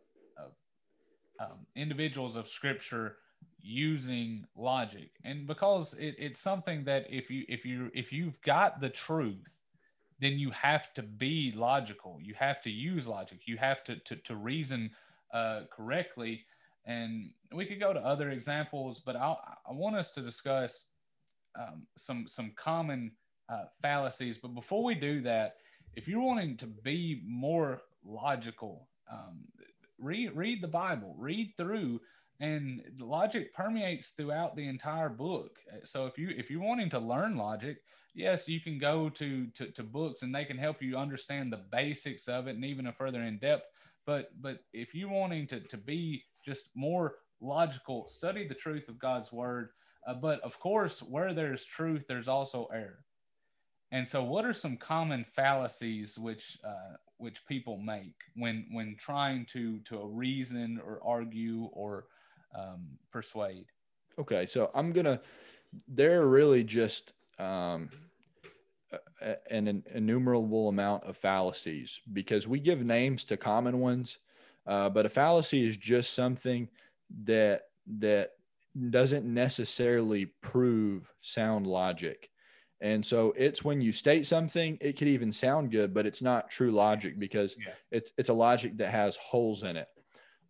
um, 1.40 1.66
individuals 1.74 2.36
of 2.36 2.48
scripture 2.48 3.16
using 3.60 4.44
logic 4.56 5.10
and 5.24 5.46
because 5.46 5.94
it, 5.94 6.14
it's 6.18 6.40
something 6.40 6.84
that 6.84 7.06
if 7.08 7.30
you 7.30 7.44
if 7.48 7.64
you 7.64 7.90
if 7.94 8.12
you've 8.12 8.40
got 8.42 8.80
the 8.80 8.88
truth 8.88 9.54
then 10.24 10.38
you 10.38 10.50
have 10.50 10.92
to 10.94 11.02
be 11.02 11.52
logical. 11.54 12.18
You 12.22 12.34
have 12.34 12.62
to 12.62 12.70
use 12.70 13.06
logic. 13.06 13.40
You 13.46 13.56
have 13.58 13.84
to 13.84 13.96
to, 13.96 14.16
to 14.16 14.36
reason 14.36 14.90
uh, 15.32 15.62
correctly. 15.70 16.44
And 16.86 17.30
we 17.52 17.64
could 17.66 17.80
go 17.80 17.92
to 17.92 18.00
other 18.00 18.30
examples, 18.30 19.00
but 19.00 19.16
I, 19.16 19.36
I 19.68 19.72
want 19.72 19.96
us 19.96 20.10
to 20.12 20.20
discuss 20.20 20.86
um, 21.58 21.86
some 21.96 22.26
some 22.28 22.52
common 22.56 23.12
uh, 23.48 23.64
fallacies. 23.82 24.38
But 24.38 24.54
before 24.54 24.82
we 24.82 24.94
do 24.94 25.20
that, 25.22 25.56
if 25.94 26.08
you're 26.08 26.20
wanting 26.20 26.56
to 26.58 26.66
be 26.66 27.22
more 27.26 27.82
logical, 28.04 28.88
um, 29.10 29.44
read 29.98 30.36
read 30.36 30.62
the 30.62 30.68
Bible, 30.68 31.14
read 31.18 31.52
through, 31.56 32.00
and 32.40 32.82
logic 32.98 33.54
permeates 33.54 34.10
throughout 34.10 34.56
the 34.56 34.66
entire 34.66 35.08
book. 35.08 35.58
So 35.84 36.06
if 36.06 36.18
you 36.18 36.30
if 36.36 36.50
you're 36.50 36.62
wanting 36.62 36.90
to 36.90 36.98
learn 36.98 37.36
logic, 37.36 37.78
yes, 38.14 38.48
you 38.48 38.60
can 38.60 38.78
go 38.78 39.08
to, 39.10 39.46
to 39.48 39.70
to 39.72 39.82
books 39.82 40.22
and 40.22 40.34
they 40.34 40.44
can 40.44 40.58
help 40.58 40.82
you 40.82 40.96
understand 40.96 41.52
the 41.52 41.62
basics 41.70 42.28
of 42.28 42.46
it 42.46 42.54
and 42.54 42.64
even 42.64 42.86
a 42.86 42.92
further 42.92 43.22
in 43.22 43.38
depth. 43.38 43.66
But 44.06 44.30
but 44.40 44.60
if 44.72 44.94
you're 44.94 45.10
wanting 45.10 45.46
to 45.48 45.60
to 45.60 45.76
be 45.76 46.24
just 46.44 46.70
more 46.74 47.16
logical, 47.40 48.08
study 48.08 48.46
the 48.46 48.54
truth 48.54 48.88
of 48.88 48.98
God's 48.98 49.32
word. 49.32 49.70
Uh, 50.06 50.14
but 50.14 50.40
of 50.42 50.58
course, 50.58 51.00
where 51.02 51.32
there's 51.32 51.64
truth, 51.64 52.04
there's 52.06 52.28
also 52.28 52.68
error. 52.72 53.04
And 53.90 54.06
so, 54.06 54.22
what 54.24 54.44
are 54.44 54.52
some 54.52 54.76
common 54.76 55.24
fallacies 55.36 56.18
which 56.18 56.58
uh, 56.66 56.96
which 57.18 57.46
people 57.46 57.78
make 57.78 58.14
when 58.34 58.66
when 58.72 58.96
trying 58.98 59.46
to 59.52 59.78
to 59.80 60.04
reason 60.04 60.80
or 60.84 61.00
argue 61.04 61.68
or 61.72 62.06
um, 62.58 62.98
persuade? 63.10 63.66
Okay, 64.18 64.46
so 64.46 64.70
I'm 64.74 64.92
gonna. 64.92 65.20
They're 65.88 66.26
really 66.26 66.64
just 66.64 67.12
um, 67.38 67.90
an 69.50 69.82
innumerable 69.92 70.68
amount 70.68 71.04
of 71.04 71.16
fallacies 71.16 72.00
because 72.12 72.48
we 72.48 72.60
give 72.60 72.84
names 72.84 73.24
to 73.24 73.36
common 73.36 73.80
ones, 73.80 74.18
uh, 74.66 74.88
but 74.88 75.06
a 75.06 75.08
fallacy 75.08 75.66
is 75.66 75.76
just 75.76 76.14
something 76.14 76.68
that 77.24 77.62
that 77.98 78.32
doesn't 78.90 79.24
necessarily 79.24 80.26
prove 80.40 81.12
sound 81.20 81.66
logic. 81.66 82.30
And 82.80 83.04
so 83.06 83.32
it's 83.36 83.64
when 83.64 83.80
you 83.80 83.92
state 83.92 84.26
something, 84.26 84.76
it 84.80 84.98
could 84.98 85.08
even 85.08 85.32
sound 85.32 85.70
good, 85.70 85.94
but 85.94 86.06
it's 86.06 86.20
not 86.20 86.50
true 86.50 86.70
logic 86.72 87.18
because 87.18 87.56
yeah. 87.58 87.72
it's 87.90 88.12
it's 88.18 88.28
a 88.28 88.34
logic 88.34 88.76
that 88.78 88.90
has 88.90 89.16
holes 89.16 89.62
in 89.62 89.76
it. 89.76 89.88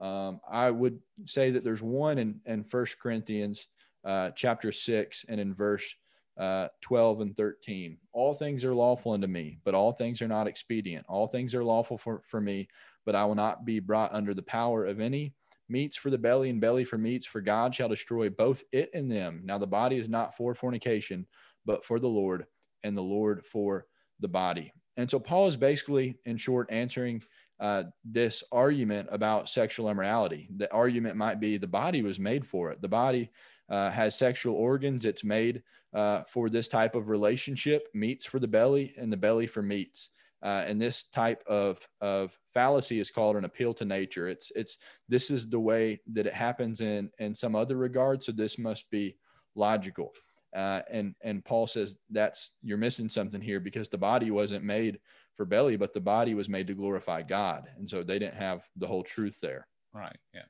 Um, 0.01 0.41
I 0.51 0.71
would 0.71 1.01
say 1.27 1.51
that 1.51 1.65
there's 1.65 1.83
one 1.83 2.19
in 2.19 2.41
in 2.47 2.65
First 2.65 2.99
Corinthians 2.99 3.67
uh, 4.05 4.31
chapter 4.31 4.73
six 4.73 5.25
and 5.29 5.41
in 5.41 5.55
verse 5.55 5.95
uh, 6.37 6.69
12 6.81 7.21
and 7.21 7.37
13. 7.37 7.99
All 8.13 8.35
things 8.35 8.65
are 8.65 8.75
lawful 8.75 9.13
unto 9.13 9.27
me, 9.27 9.59
but 9.65 9.75
all 9.75 9.93
things 9.93 10.21
are 10.23 10.29
not 10.29 10.47
expedient. 10.47 11.07
All 11.09 11.29
things 11.29 11.55
are 11.55 11.65
lawful 11.65 11.99
for, 11.99 12.23
for 12.25 12.41
me, 12.41 12.69
but 13.05 13.15
I 13.15 13.25
will 13.25 13.35
not 13.35 13.65
be 13.65 13.81
brought 13.81 14.15
under 14.15 14.35
the 14.35 14.43
power 14.43 14.85
of 14.85 15.01
any. 15.01 15.35
Meats 15.69 15.97
for 15.97 16.11
the 16.11 16.19
belly 16.19 16.51
and 16.51 16.61
belly 16.61 16.85
for 16.85 16.99
meats, 16.99 17.25
for 17.25 17.41
God 17.41 17.75
shall 17.75 17.89
destroy 17.89 18.29
both 18.29 18.65
it 18.71 18.91
and 18.93 19.11
them. 19.11 19.41
Now 19.45 19.59
the 19.59 19.67
body 19.67 19.97
is 19.97 20.09
not 20.09 20.37
for 20.37 20.55
fornication, 20.55 21.27
but 21.65 21.85
for 21.85 21.99
the 21.99 22.09
Lord, 22.09 22.47
and 22.83 22.97
the 22.97 23.03
Lord 23.03 23.47
for 23.47 23.87
the 24.21 24.29
body. 24.29 24.73
And 24.97 25.11
so 25.11 25.19
Paul 25.19 25.47
is 25.47 25.57
basically, 25.57 26.17
in 26.27 26.37
short, 26.37 26.71
answering 26.71 27.23
uh, 27.61 27.85
this 28.05 28.43
argument 28.53 29.09
about 29.11 29.49
sexual 29.49 29.89
immorality. 29.89 30.49
The 30.57 30.71
argument 30.73 31.17
might 31.17 31.41
be 31.41 31.57
the 31.57 31.67
body 31.67 32.03
was 32.03 32.19
made 32.19 32.47
for 32.47 32.71
it. 32.71 32.83
The 32.83 32.89
body 32.89 33.31
uh, 33.69 33.91
has 33.91 34.17
sexual 34.17 34.55
organs. 34.55 35.05
It's 35.05 35.25
made 35.25 35.63
uh, 35.93 36.23
for 36.25 36.49
this 36.51 36.69
type 36.69 36.95
of 36.95 37.09
relationship. 37.09 37.89
Meats 37.95 38.27
for 38.27 38.39
the 38.39 38.49
belly, 38.49 38.95
and 38.99 39.13
the 39.13 39.17
belly 39.17 39.47
for 39.47 39.63
meats. 39.63 40.11
Uh, 40.43 40.63
and 40.67 40.79
this 40.79 41.05
type 41.05 41.43
of, 41.47 41.79
of 42.03 42.39
fallacy 42.53 43.01
is 43.01 43.11
called 43.11 43.37
an 43.37 43.47
appeal 43.47 43.73
to 43.73 43.87
nature. 43.87 44.29
It's 44.29 44.53
it's 44.55 44.77
this 45.09 45.31
is 45.31 45.49
the 45.49 45.61
way 45.61 46.01
that 46.13 46.27
it 46.27 46.35
happens 46.35 46.83
in 46.83 47.11
in 47.19 47.35
some 47.35 47.57
other 47.57 47.77
regard. 47.77 48.23
So 48.23 48.33
this 48.33 48.59
must 48.59 48.91
be 48.91 49.17
logical. 49.55 50.13
Uh, 50.55 50.83
and 50.91 51.15
and 51.23 51.45
Paul 51.45 51.67
says 51.67 51.97
that's 52.11 52.51
you're 52.63 52.77
missing 52.79 53.09
something 53.09 53.41
here 53.41 53.59
because 53.59 53.89
the 53.89 53.99
body 53.99 54.31
wasn't 54.31 54.65
made 54.65 55.01
for 55.35 55.47
belly, 55.47 55.77
but 55.77 55.95
the 55.95 56.01
body 56.01 56.35
was 56.35 56.49
made 56.49 56.67
to 56.67 56.75
glorify 56.75 57.23
God, 57.23 57.69
and 57.79 57.89
so 57.89 58.03
they 58.03 58.19
didn't 58.19 58.37
have 58.37 58.65
the 58.77 58.87
whole 58.87 59.03
truth 59.03 59.39
there. 59.41 59.67
Right. 59.95 60.17
Yeah. 60.35 60.43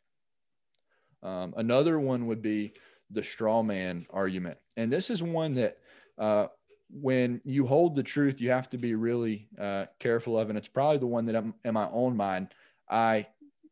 Um, 1.22 1.54
another 1.56 1.98
one 1.98 2.26
would 2.26 2.42
be 2.42 2.74
the 3.10 3.22
straw 3.22 3.62
man 3.62 4.06
argument, 4.10 4.58
and 4.76 4.92
this 4.92 5.10
is 5.10 5.22
one 5.22 5.54
that 5.54 5.78
uh, 6.18 6.46
when 6.90 7.40
you 7.44 7.66
hold 7.66 7.94
the 7.94 8.02
truth, 8.02 8.40
you 8.40 8.50
have 8.50 8.70
to 8.70 8.78
be 8.78 8.94
really 8.94 9.48
uh, 9.58 9.86
careful 9.98 10.38
of, 10.38 10.48
and 10.48 10.58
it's 10.58 10.68
probably 10.68 10.98
the 10.98 11.06
one 11.06 11.26
that 11.26 11.36
I'm, 11.36 11.54
in 11.64 11.74
my 11.74 11.88
own 11.90 12.16
mind 12.16 12.48
I 12.88 13.26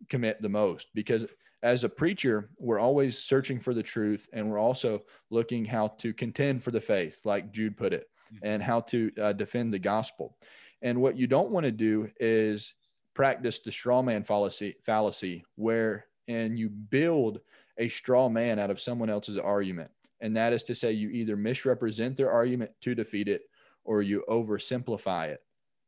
commit 0.09 0.43
the 0.43 0.49
most 0.49 0.89
because 0.95 1.27
as 1.63 1.85
a 1.85 1.89
preacher, 1.89 2.51
we're 2.59 2.81
always 2.81 3.17
searching 3.17 3.61
for 3.61 3.73
the 3.73 3.83
truth 3.83 4.29
and 4.33 4.51
we're 4.51 4.59
also 4.59 5.03
looking 5.31 5.65
how 5.65 5.89
to 5.99 6.13
contend 6.13 6.63
for 6.63 6.73
the 6.73 6.81
faith, 6.81 7.21
like 7.25 7.53
Jude 7.53 7.77
put 7.77 7.93
it, 7.93 8.09
mm-hmm. 8.35 8.47
and 8.47 8.63
how 8.63 8.81
to 8.81 9.13
uh, 9.21 9.33
defend 9.33 9.73
the 9.73 9.79
gospel. 9.79 10.37
And 10.81 11.01
what 11.01 11.17
you 11.17 11.29
don't 11.29 11.51
want 11.51 11.65
to 11.65 11.73
do 11.73 12.09
is 12.19 12.75
practice 13.15 13.61
the 13.61 13.71
straw 13.71 14.03
man 14.03 14.25
fallacy, 14.25 14.77
fallacy 14.85 15.45
where 15.55 16.07
and 16.27 16.59
you 16.59 16.69
build 16.69 17.41
a 17.83 17.89
straw 17.89 18.29
man 18.29 18.61
out 18.61 18.71
of 18.71 18.81
someone 18.81 19.11
else's 19.11 19.39
argument. 19.39 19.91
And 20.21 20.37
that 20.37 20.53
is 20.53 20.63
to 20.65 20.75
say, 20.75 20.93
you 20.93 21.11
either 21.11 21.37
misrepresent 21.37 22.17
their 22.17 22.31
argument 22.31 22.71
to 22.83 22.95
defeat 22.95 23.29
it 23.29 23.43
or 23.85 24.03
you 24.03 24.25
oversimplify 24.29 25.29
it 25.29 25.41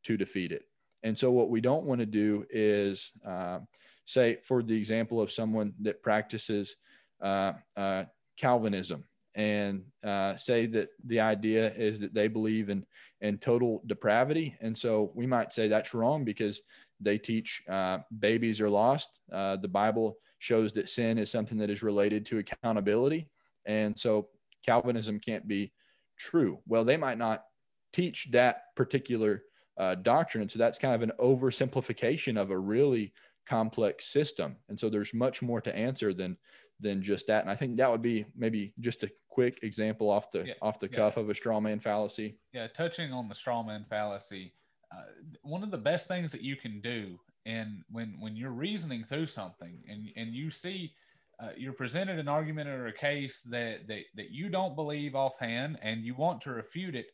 to 0.03 0.17
defeat 0.17 0.51
it. 0.51 0.63
And 1.03 1.17
so, 1.17 1.31
what 1.31 1.49
we 1.49 1.61
don't 1.61 1.85
want 1.85 1.99
to 1.99 2.05
do 2.05 2.45
is, 2.49 3.11
uh, 3.25 3.59
say, 4.03 4.39
for 4.43 4.61
the 4.61 4.75
example 4.75 5.21
of 5.21 5.31
someone 5.31 5.73
that 5.81 6.03
practices 6.03 6.75
uh, 7.21 7.53
uh, 7.77 8.03
Calvinism 8.37 9.05
and 9.35 9.83
uh, 10.03 10.35
say 10.35 10.65
that 10.65 10.89
the 11.05 11.21
idea 11.21 11.71
is 11.73 11.99
that 11.99 12.13
they 12.13 12.27
believe 12.27 12.69
in, 12.69 12.85
in 13.21 13.37
total 13.37 13.83
depravity. 13.85 14.57
And 14.59 14.77
so 14.77 15.11
we 15.13 15.27
might 15.27 15.53
say 15.53 15.67
that's 15.67 15.93
wrong 15.93 16.25
because 16.25 16.61
they 16.99 17.17
teach 17.17 17.61
uh, 17.69 17.99
babies 18.17 18.59
are 18.59 18.69
lost. 18.69 19.19
Uh, 19.31 19.57
the 19.57 19.67
Bible 19.67 20.17
shows 20.45 20.71
that 20.73 20.89
sin 20.89 21.17
is 21.17 21.31
something 21.31 21.57
that 21.57 21.71
is 21.71 21.81
related 21.81 22.25
to 22.27 22.37
accountability. 22.37 23.27
And 23.65 23.99
so 23.99 24.29
Calvinism 24.63 25.19
can't 25.19 25.47
be 25.47 25.73
true. 26.17 26.59
Well, 26.67 26.85
they 26.85 26.97
might 26.97 27.17
not 27.17 27.43
teach 27.93 28.29
that 28.31 28.75
particular 28.75 29.43
uh, 29.77 29.95
doctrine. 29.95 30.43
And 30.43 30.51
so 30.51 30.59
that's 30.59 30.77
kind 30.77 30.93
of 30.93 31.01
an 31.01 31.13
oversimplification 31.19 32.39
of 32.39 32.51
a 32.51 32.57
really 32.57 33.11
complex 33.47 34.05
system. 34.07 34.57
And 34.69 34.79
so 34.79 34.87
there's 34.87 35.13
much 35.13 35.41
more 35.41 35.61
to 35.61 35.75
answer 35.75 36.13
than 36.13 36.37
than 36.81 37.01
just 37.01 37.27
that. 37.27 37.41
And 37.41 37.49
I 37.49 37.55
think 37.55 37.77
that 37.77 37.89
would 37.89 38.01
be 38.01 38.25
maybe 38.35 38.73
just 38.81 39.03
a 39.03 39.09
quick 39.29 39.59
example 39.63 40.09
off 40.09 40.29
the 40.29 40.45
yeah, 40.45 40.53
off 40.61 40.77
the 40.77 40.89
cuff 40.89 41.13
yeah. 41.15 41.23
of 41.23 41.29
a 41.29 41.35
straw 41.35 41.59
man 41.59 41.79
fallacy. 41.79 42.37
Yeah, 42.53 42.67
touching 42.67 43.13
on 43.13 43.29
the 43.29 43.35
straw 43.35 43.63
man 43.63 43.85
fallacy, 43.89 44.53
uh, 44.91 45.03
one 45.41 45.63
of 45.63 45.71
the 45.71 45.77
best 45.77 46.07
things 46.07 46.31
that 46.33 46.41
you 46.41 46.55
can 46.55 46.81
do, 46.81 47.17
and 47.45 47.83
when 47.91 48.15
when 48.19 48.35
you're 48.35 48.51
reasoning 48.51 49.03
through 49.03 49.27
something, 49.27 49.79
and 49.89 50.09
and 50.15 50.33
you 50.33 50.51
see. 50.51 50.93
Uh, 51.37 51.49
you're 51.57 51.73
presented 51.73 52.17
an 52.17 52.29
argument 52.29 52.69
or 52.69 52.87
a 52.87 52.93
case 52.93 53.41
that, 53.41 53.85
that 53.89 54.03
that 54.15 54.31
you 54.31 54.47
don't 54.47 54.73
believe 54.73 55.15
offhand 55.15 55.77
and 55.81 56.05
you 56.05 56.15
want 56.15 56.39
to 56.39 56.49
refute 56.49 56.95
it 56.95 57.07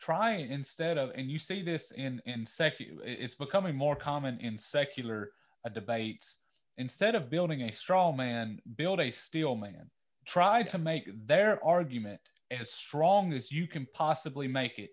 try 0.00 0.32
instead 0.32 0.96
of 0.96 1.10
and 1.14 1.30
you 1.30 1.38
see 1.38 1.62
this 1.62 1.90
in 1.92 2.20
in 2.24 2.46
secular 2.46 3.02
it's 3.04 3.34
becoming 3.34 3.76
more 3.76 3.94
common 3.94 4.38
in 4.40 4.56
secular 4.56 5.30
uh, 5.64 5.68
debates 5.68 6.38
instead 6.78 7.14
of 7.14 7.30
building 7.30 7.62
a 7.62 7.72
straw 7.72 8.10
man 8.10 8.58
build 8.76 8.98
a 8.98 9.10
steel 9.10 9.54
man 9.54 9.90
try 10.26 10.60
yeah. 10.60 10.66
to 10.66 10.78
make 10.78 11.04
their 11.26 11.62
argument 11.64 12.20
as 12.50 12.72
strong 12.72 13.32
as 13.32 13.52
you 13.52 13.66
can 13.66 13.86
possibly 13.92 14.48
make 14.48 14.78
it 14.78 14.90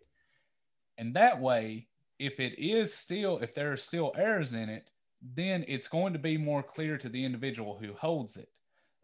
and 0.97 1.15
that 1.15 1.39
way 1.39 1.87
if 2.19 2.39
it 2.39 2.57
is 2.57 2.93
still 2.93 3.37
if 3.39 3.53
there 3.53 3.71
are 3.71 3.77
still 3.77 4.13
errors 4.17 4.53
in 4.53 4.69
it 4.69 4.89
then 5.33 5.65
it's 5.67 5.87
going 5.87 6.13
to 6.13 6.19
be 6.19 6.37
more 6.37 6.61
clear 6.61 6.97
to 6.97 7.09
the 7.09 7.25
individual 7.25 7.75
who 7.81 7.93
holds 7.93 8.37
it. 8.37 8.49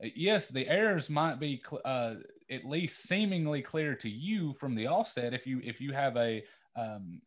Uh, 0.04 0.08
yes 0.16 0.48
the 0.48 0.68
errors 0.68 1.10
might 1.10 1.40
be 1.40 1.62
uh, 1.86 2.16
at 2.52 2.66
least 2.66 3.04
seemingly 3.04 3.62
clear 3.62 3.96
to 3.96 4.10
you 4.10 4.54
from 4.54 4.76
the 4.76 4.88
offset 4.88 5.34
if 5.34 5.48
you 5.48 5.62
if 5.64 5.80
you 5.82 5.92
have 5.92 6.16
a 6.18 6.44
um, 6.76 7.22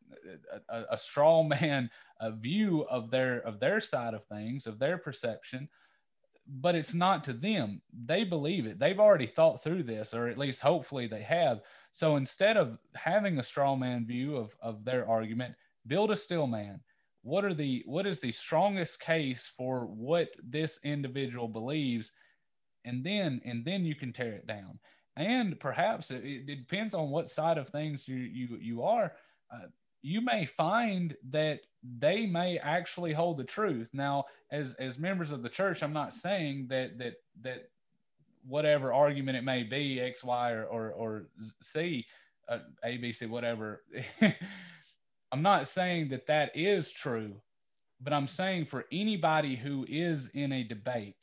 a, 0.68 0.84
a, 0.90 0.98
straw 0.98 1.42
man 1.60 1.88
a 2.20 2.32
view 2.32 2.82
of 2.90 3.10
their 3.10 3.38
of 3.40 3.60
their 3.60 3.80
side 3.80 4.14
of 4.14 4.24
things 4.24 4.66
of 4.66 4.78
their 4.78 4.98
perception 4.98 5.68
but 6.48 6.74
it's 6.74 6.94
not 6.94 7.24
to 7.24 7.32
them. 7.32 7.80
They 8.04 8.24
believe 8.24 8.66
it. 8.66 8.78
They've 8.78 9.00
already 9.00 9.26
thought 9.26 9.62
through 9.62 9.82
this 9.82 10.14
or 10.14 10.28
at 10.28 10.38
least 10.38 10.60
hopefully 10.62 11.06
they 11.06 11.22
have. 11.22 11.60
So 11.90 12.16
instead 12.16 12.56
of 12.56 12.78
having 12.94 13.38
a 13.38 13.42
straw 13.42 13.74
man 13.74 14.06
view 14.06 14.36
of, 14.36 14.54
of 14.60 14.84
their 14.84 15.08
argument 15.08 15.54
build 15.86 16.10
a 16.10 16.16
steel 16.16 16.46
man 16.46 16.80
what 17.22 17.44
are 17.44 17.54
the 17.54 17.82
what 17.86 18.06
is 18.06 18.20
the 18.20 18.32
strongest 18.32 19.00
case 19.00 19.50
for 19.56 19.86
what 19.86 20.28
this 20.42 20.78
individual 20.84 21.48
believes 21.48 22.12
and 22.84 23.04
then 23.04 23.40
and 23.44 23.64
then 23.64 23.84
you 23.84 23.94
can 23.94 24.12
tear 24.12 24.32
it 24.32 24.46
down 24.46 24.78
and 25.16 25.58
perhaps 25.58 26.10
it, 26.10 26.24
it 26.24 26.46
depends 26.46 26.94
on 26.94 27.10
what 27.10 27.28
side 27.28 27.58
of 27.58 27.68
things 27.68 28.06
you 28.06 28.16
you 28.16 28.58
you 28.60 28.82
are 28.82 29.12
uh, 29.52 29.66
you 30.02 30.20
may 30.20 30.44
find 30.44 31.16
that 31.30 31.60
they 31.98 32.26
may 32.26 32.58
actually 32.58 33.12
hold 33.12 33.38
the 33.38 33.44
truth. 33.44 33.90
Now, 33.92 34.24
as 34.52 34.74
as 34.74 34.98
members 34.98 35.32
of 35.32 35.42
the 35.42 35.48
church, 35.48 35.82
I'm 35.82 35.92
not 35.92 36.14
saying 36.14 36.68
that 36.68 36.98
that 36.98 37.14
that 37.42 37.70
whatever 38.46 38.92
argument 38.92 39.36
it 39.36 39.42
may 39.42 39.64
be, 39.64 40.00
X, 40.00 40.22
Y, 40.22 40.52
or 40.52 40.64
or, 40.64 40.90
or 40.92 41.26
C, 41.60 42.06
uh, 42.48 42.58
A, 42.84 42.96
B, 42.98 43.12
C, 43.12 43.26
whatever. 43.26 43.82
I'm 45.32 45.42
not 45.42 45.68
saying 45.68 46.10
that 46.10 46.26
that 46.28 46.56
is 46.56 46.90
true, 46.90 47.40
but 48.00 48.12
I'm 48.12 48.26
saying 48.26 48.66
for 48.66 48.84
anybody 48.92 49.56
who 49.56 49.84
is 49.88 50.28
in 50.28 50.52
a 50.52 50.64
debate 50.64 51.16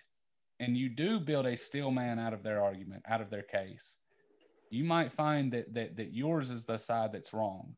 and 0.60 0.78
you 0.78 0.90
do 0.90 1.20
build 1.20 1.46
a 1.46 1.56
steel 1.56 1.92
man 1.92 2.20
out 2.20 2.34
of 2.34 2.44
their 2.44 2.64
argument, 2.64 3.04
out 3.08 3.22
of 3.22 3.30
their 3.30 3.44
case, 3.44 3.96
you 4.70 4.84
might 4.84 5.14
find 5.14 5.54
that 5.54 5.74
that 5.74 5.98
that 5.98 6.14
yours 6.14 6.50
is 6.50 6.66
the 6.66 6.78
side 6.78 7.12
that's 7.14 7.34
wrong. 7.34 7.76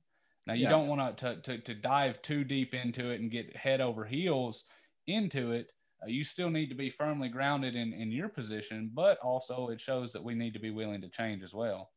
Now 0.47 0.53
you 0.53 0.63
yeah. 0.63 0.69
don't 0.69 0.87
want 0.87 1.17
to, 1.17 1.41
to 1.41 1.57
to 1.59 1.73
dive 1.73 2.21
too 2.21 2.43
deep 2.43 2.73
into 2.73 3.11
it 3.11 3.19
and 3.19 3.31
get 3.31 3.55
head 3.55 3.81
over 3.81 4.05
heels 4.05 4.63
into 5.07 5.51
it. 5.51 5.67
Uh, 6.03 6.07
you 6.07 6.23
still 6.23 6.49
need 6.49 6.69
to 6.69 6.75
be 6.75 6.89
firmly 6.89 7.29
grounded 7.29 7.75
in 7.75 7.93
in 7.93 8.11
your 8.11 8.29
position, 8.29 8.91
but 8.93 9.17
also 9.19 9.69
it 9.69 9.81
shows 9.81 10.13
that 10.13 10.23
we 10.23 10.35
need 10.35 10.53
to 10.53 10.59
be 10.59 10.71
willing 10.71 11.01
to 11.01 11.09
change 11.09 11.43
as 11.43 11.53
well. 11.53 11.89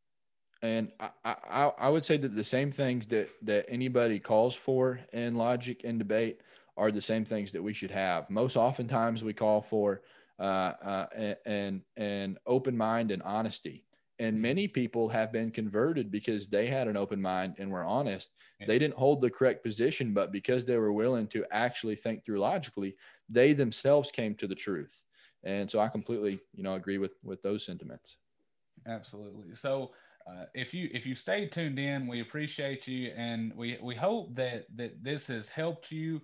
And 0.63 0.91
I, 0.99 1.11
I, 1.25 1.73
I 1.79 1.89
would 1.89 2.05
say 2.05 2.17
that 2.17 2.35
the 2.35 2.45
same 2.45 2.73
things 2.73 3.07
that 3.07 3.29
that 3.43 3.67
anybody 3.69 4.19
calls 4.19 4.57
for 4.57 5.01
in 5.13 5.37
logic 5.37 5.83
and 5.85 5.99
debate 5.99 6.41
are 6.77 6.91
the 6.91 7.03
same 7.03 7.25
things 7.25 7.53
that 7.53 7.63
we 7.63 7.73
should 7.73 7.91
have. 7.91 8.29
Most 8.31 8.57
oftentimes, 8.57 9.23
we 9.23 9.33
call 9.33 9.63
for 9.63 10.03
uh, 10.39 10.43
uh, 10.43 11.35
an 11.47 11.83
an 11.97 12.39
open 12.47 12.77
mind 12.77 13.11
and 13.11 13.23
honesty. 13.23 13.85
And 14.21 14.43
many 14.43 14.67
people 14.67 15.09
have 15.11 15.31
been 15.31 15.53
converted 15.53 16.11
because 16.11 16.49
they 16.49 16.67
had 16.67 16.89
an 16.89 16.97
open 16.97 17.23
mind 17.23 17.55
and 17.59 17.71
were 17.71 17.85
honest. 17.85 18.31
They 18.67 18.77
didn't 18.77 18.97
hold 18.97 19.21
the 19.21 19.31
correct 19.31 19.63
position, 19.63 20.13
but 20.13 20.33
because 20.33 20.65
they 20.65 20.77
were 20.77 20.93
willing 20.93 21.29
to 21.29 21.45
actually 21.53 21.95
think 21.95 22.25
through 22.25 22.41
logically, 22.41 22.97
they 23.29 23.53
themselves 23.53 24.11
came 24.11 24.35
to 24.37 24.49
the 24.49 24.57
truth. 24.57 25.05
And 25.45 25.71
so 25.71 25.79
I 25.79 25.87
completely, 25.87 26.41
you 26.53 26.65
know, 26.65 26.75
agree 26.75 26.99
with 26.99 27.13
with 27.23 27.43
those 27.43 27.65
sentiments. 27.65 28.17
Absolutely. 28.87 29.55
So 29.55 29.93
uh, 30.29 30.45
if 30.55 30.75
you 30.75 30.89
if 30.93 31.07
you 31.07 31.15
stay 31.15 31.47
tuned 31.47 31.79
in, 31.79 32.07
we 32.07 32.21
appreciate 32.21 32.87
you, 32.87 33.13
and 33.17 33.53
we 33.57 33.79
we 33.83 33.95
hope 33.95 34.35
that 34.35 34.67
that 34.77 35.03
this 35.03 35.27
has 35.29 35.49
helped 35.49 35.91
you 35.91 36.21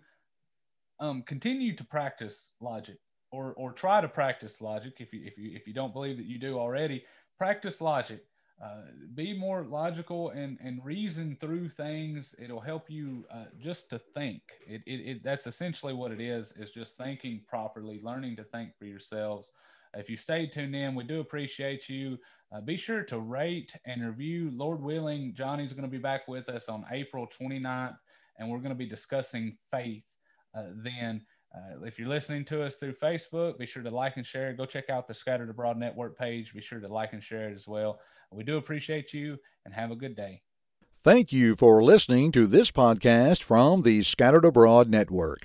um, 1.00 1.22
continue 1.22 1.74
to 1.74 1.84
practice 1.84 2.52
logic 2.60 2.98
or 3.30 3.54
or 3.54 3.72
try 3.72 4.00
to 4.00 4.08
practice 4.08 4.60
logic. 4.60 4.94
If 4.98 5.12
you 5.12 5.22
if 5.24 5.38
you 5.38 5.56
if 5.56 5.66
you 5.66 5.72
don't 5.72 5.92
believe 5.92 6.16
that 6.18 6.26
you 6.26 6.38
do 6.38 6.58
already, 6.58 7.04
practice 7.38 7.80
logic. 7.80 8.24
Uh, 8.62 8.82
be 9.14 9.36
more 9.36 9.64
logical 9.64 10.30
and 10.30 10.58
and 10.62 10.84
reason 10.84 11.36
through 11.40 11.68
things. 11.68 12.34
It'll 12.38 12.60
help 12.60 12.88
you 12.90 13.24
uh, 13.32 13.46
just 13.60 13.90
to 13.90 13.98
think. 13.98 14.42
It, 14.66 14.82
it, 14.86 15.00
it 15.10 15.24
that's 15.24 15.46
essentially 15.46 15.94
what 15.94 16.12
it 16.12 16.20
is. 16.20 16.52
Is 16.52 16.70
just 16.70 16.96
thinking 16.96 17.42
properly, 17.48 18.00
learning 18.02 18.36
to 18.36 18.44
think 18.44 18.76
for 18.78 18.84
yourselves. 18.84 19.48
If 19.96 20.10
you 20.10 20.16
stay 20.16 20.46
tuned 20.46 20.74
in, 20.74 20.94
we 20.94 21.04
do 21.04 21.20
appreciate 21.20 21.88
you. 21.88 22.18
Uh, 22.52 22.60
be 22.60 22.76
sure 22.76 23.02
to 23.04 23.18
rate 23.18 23.72
and 23.86 24.04
review. 24.06 24.50
Lord 24.54 24.82
willing, 24.82 25.34
Jonny's 25.36 25.72
going 25.72 25.84
to 25.84 25.88
be 25.88 25.98
back 25.98 26.28
with 26.28 26.48
us 26.48 26.68
on 26.68 26.84
April 26.90 27.26
29th, 27.26 27.96
and 28.38 28.48
we're 28.48 28.58
going 28.58 28.70
to 28.70 28.74
be 28.74 28.86
discussing 28.86 29.56
faith 29.70 30.04
uh, 30.56 30.64
then. 30.82 31.22
Uh, 31.54 31.84
if 31.84 31.98
you're 31.98 32.08
listening 32.08 32.44
to 32.44 32.62
us 32.62 32.76
through 32.76 32.94
Facebook, 32.94 33.58
be 33.58 33.66
sure 33.66 33.82
to 33.82 33.90
like 33.90 34.16
and 34.16 34.26
share. 34.26 34.52
Go 34.52 34.66
check 34.66 34.90
out 34.90 35.06
the 35.06 35.14
Scattered 35.14 35.50
Abroad 35.50 35.78
Network 35.78 36.18
page. 36.18 36.52
Be 36.52 36.60
sure 36.60 36.80
to 36.80 36.88
like 36.88 37.12
and 37.12 37.22
share 37.22 37.48
it 37.48 37.54
as 37.54 37.68
well. 37.68 38.00
We 38.32 38.42
do 38.42 38.56
appreciate 38.56 39.12
you 39.12 39.38
and 39.64 39.72
have 39.72 39.92
a 39.92 39.96
good 39.96 40.16
day. 40.16 40.42
Thank 41.02 41.32
you 41.32 41.54
for 41.54 41.84
listening 41.84 42.32
to 42.32 42.46
this 42.46 42.70
podcast 42.70 43.42
from 43.42 43.82
the 43.82 44.02
Scattered 44.02 44.44
Abroad 44.44 44.88
Network. 44.88 45.44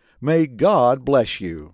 May 0.23 0.45
God 0.45 1.03
bless 1.03 1.41
you. 1.41 1.73